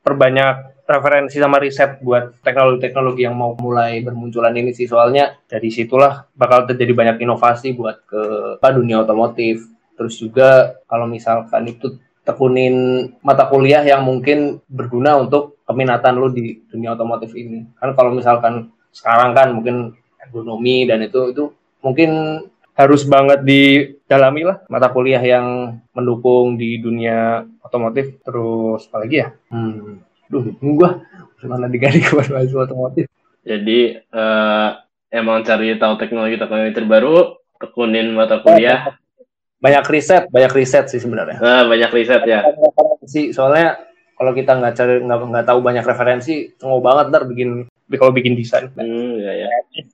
perbanyak 0.07 0.72
referensi 0.93 1.41
sama 1.41 1.57
riset 1.57 2.05
buat 2.05 2.45
teknologi-teknologi 2.45 3.25
yang 3.25 3.33
mau 3.33 3.57
mulai 3.57 4.05
bermunculan 4.05 4.53
ini 4.53 4.77
sih 4.77 4.85
soalnya 4.85 5.41
dari 5.49 5.73
situlah 5.73 6.29
bakal 6.37 6.69
terjadi 6.69 6.93
banyak 6.93 7.17
inovasi 7.25 7.73
buat 7.73 8.05
ke 8.05 8.23
dunia 8.61 9.01
otomotif. 9.01 9.65
Terus 9.97 10.21
juga 10.21 10.79
kalau 10.85 11.09
misalkan 11.09 11.69
itu 11.73 11.97
tekunin 12.23 13.09
mata 13.25 13.49
kuliah 13.49 13.83
yang 13.83 14.05
mungkin 14.05 14.61
berguna 14.69 15.19
untuk 15.19 15.59
keminatan 15.67 16.21
lu 16.21 16.29
di 16.31 16.61
dunia 16.69 16.93
otomotif 16.95 17.33
ini. 17.35 17.65
Kan 17.81 17.97
kalau 17.97 18.13
misalkan 18.13 18.71
sekarang 18.93 19.33
kan 19.33 19.57
mungkin 19.57 19.97
ergonomi 20.21 20.85
dan 20.85 21.03
itu 21.03 21.33
itu 21.33 21.45
mungkin 21.83 22.45
harus 22.73 23.05
banget 23.05 23.45
didalami 23.45 24.49
lah 24.49 24.65
mata 24.69 24.89
kuliah 24.89 25.21
yang 25.21 25.77
mendukung 25.93 26.57
di 26.57 26.81
dunia 26.81 27.45
otomotif 27.61 28.17
terus 28.25 28.89
apalagi 28.89 29.17
ya 29.21 29.29
hmm 29.53 30.12
duh 30.33 30.45
gua. 30.65 31.05
Gimana 31.37 31.69
diganti 31.69 32.01
ke 32.01 32.17
mahasiswa 32.17 32.65
otomotif. 32.65 33.05
Jadi 33.45 34.01
eh, 34.01 34.69
emang 35.13 35.45
cari 35.45 35.77
tahu 35.77 36.01
teknologi-teknologi 36.01 36.73
terbaru, 36.73 37.37
tekunin 37.61 38.17
mata 38.17 38.41
kuliah, 38.41 38.97
banyak 39.63 39.85
riset 39.87 40.27
banyak 40.33 40.53
riset 40.57 40.91
sih 40.91 40.99
sebenarnya. 40.99 41.39
Eh, 41.39 41.63
banyak 41.71 41.91
riset 41.95 42.23
ya. 42.27 42.43
referensi. 42.43 43.31
Soalnya 43.31 43.79
kalau 44.19 44.33
kita 44.35 44.59
nggak 44.59 44.75
cari 44.75 44.95
nggak 45.03 45.19
nggak 45.35 45.47
tahu 45.47 45.59
banyak 45.63 45.85
referensi 45.87 46.51
mau 46.67 46.83
banget 46.83 47.15
ntar 47.15 47.27
bikin 47.31 47.67
kalau 47.95 48.11
bikin 48.15 48.35
desain. 48.35 48.71
Hmm, 48.75 49.23
ya 49.23 49.47
ya. 49.47 49.49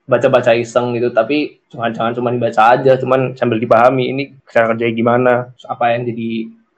baca-baca 0.09 0.57
iseng 0.57 0.97
gitu 0.97 1.13
tapi 1.13 1.61
jangan-jangan 1.69 2.13
cuma 2.17 2.29
dibaca 2.33 2.77
aja 2.77 2.97
cuman 2.97 3.37
sambil 3.37 3.61
dipahami 3.61 4.05
ini 4.13 4.23
cara 4.49 4.73
kerjanya 4.73 4.95
gimana 4.95 5.33
apa 5.69 5.85
yang 5.93 6.09
jadi 6.09 6.29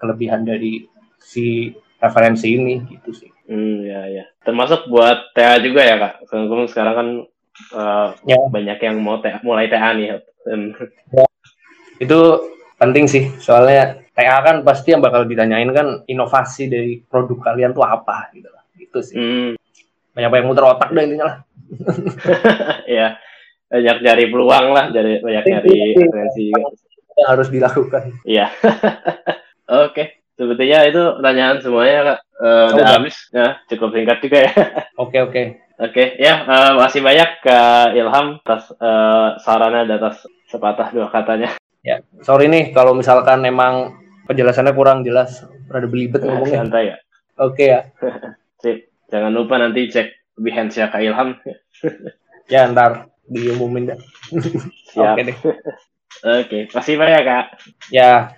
kelebihan 0.01 0.43
dari 0.43 0.87
si 1.21 1.71
referensi 2.01 2.57
ini 2.57 2.81
gitu 2.89 3.11
sih 3.13 3.31
Hmm, 3.51 3.83
ya 3.83 4.01
ya. 4.07 4.25
Termasuk 4.47 4.87
buat 4.87 5.35
TA 5.35 5.59
juga 5.59 5.83
ya 5.83 5.99
kak. 5.99 6.15
Sekarang 6.31 6.71
sekarang 6.71 6.95
kan 6.95 7.09
eh, 7.75 8.09
Ya. 8.31 8.39
banyak 8.47 8.79
yang 8.79 8.97
mau 9.03 9.19
TA, 9.19 9.43
mulai 9.43 9.67
TA 9.67 9.91
nih. 9.93 10.23
Dan, 10.47 10.73
itu 12.01 12.19
penting 12.81 13.05
sih 13.05 13.29
soalnya 13.37 14.01
TA 14.17 14.41
kan 14.41 14.65
pasti 14.65 14.97
yang 14.97 15.05
bakal 15.05 15.29
ditanyain 15.29 15.69
kan 15.69 16.01
inovasi 16.09 16.65
dari 16.73 16.97
produk 17.05 17.53
kalian 17.53 17.77
tuh 17.77 17.85
apa 17.85 18.33
gitu 18.33 18.49
lah 18.49 18.65
gitu 18.73 18.99
sih 19.05 19.21
hmm, 19.21 19.61
banyak 20.17 20.31
banyak 20.33 20.47
muter 20.49 20.65
otak 20.65 20.89
deh 20.97 21.05
intinya 21.05 21.29
lah 21.29 21.37
ya 22.89 23.21
banyak 23.71 23.97
cari 24.03 24.25
peluang 24.27 24.67
lah, 24.75 24.91
dari 24.91 25.23
banyak 25.23 25.45
nyari 25.47 25.95
referensi 25.95 26.51
juga. 26.51 26.75
yang 27.15 27.29
harus 27.31 27.49
dilakukan. 27.55 28.03
Iya. 28.27 28.47
Oke, 29.87 30.20
sepertinya 30.41 30.79
itu 30.89 31.03
pertanyaan 31.21 31.61
semuanya 31.61 31.99
kak. 32.01 32.21
Oh, 32.41 32.73
udah 32.73 32.87
habis, 32.97 33.29
ya 33.29 33.61
cukup 33.69 33.93
singkat 33.93 34.25
juga 34.25 34.39
ya. 34.49 34.53
Oke 35.05 35.21
oke. 35.21 35.43
Oke, 35.81 36.17
ya 36.17 36.45
eh, 36.45 36.73
masih 36.77 37.01
banyak 37.01 37.41
Kak 37.41 37.93
Ilham 37.97 38.41
atas 38.41 38.73
eh, 38.73 39.29
sarannya 39.45 39.85
dan 39.89 39.97
atas 40.01 40.25
sepatah 40.49 40.93
dua 40.93 41.13
katanya. 41.13 41.57
Ya, 41.81 42.05
sorry 42.25 42.53
nih 42.53 42.73
kalau 42.77 42.93
misalkan 42.93 43.45
emang 43.45 43.97
penjelasannya 44.29 44.77
kurang 44.77 45.05
jelas, 45.05 45.45
rada 45.73 45.89
belibet 45.89 46.21
ngomongnya. 46.21 46.65
Santai 46.65 46.85
ya. 46.93 46.97
Oke 47.41 47.65
ya. 47.69 47.81
Sip. 48.65 48.89
Jangan 49.11 49.33
lupa 49.35 49.59
nanti 49.59 49.91
cek 49.91 50.37
behance 50.39 50.81
ya 50.81 50.89
Kak 50.89 51.05
Ilham. 51.05 51.37
Ya 52.51 52.67
ntar 52.67 53.07
diumumin 53.31 53.95
dah. 53.95 53.99
Siap. 54.91 55.15
Oke 55.15 55.23
deh. 55.23 55.37
Oke, 56.27 56.59
masih 56.75 56.99
banyak 56.99 57.23
Kak. 57.23 57.47
Ya, 57.95 58.35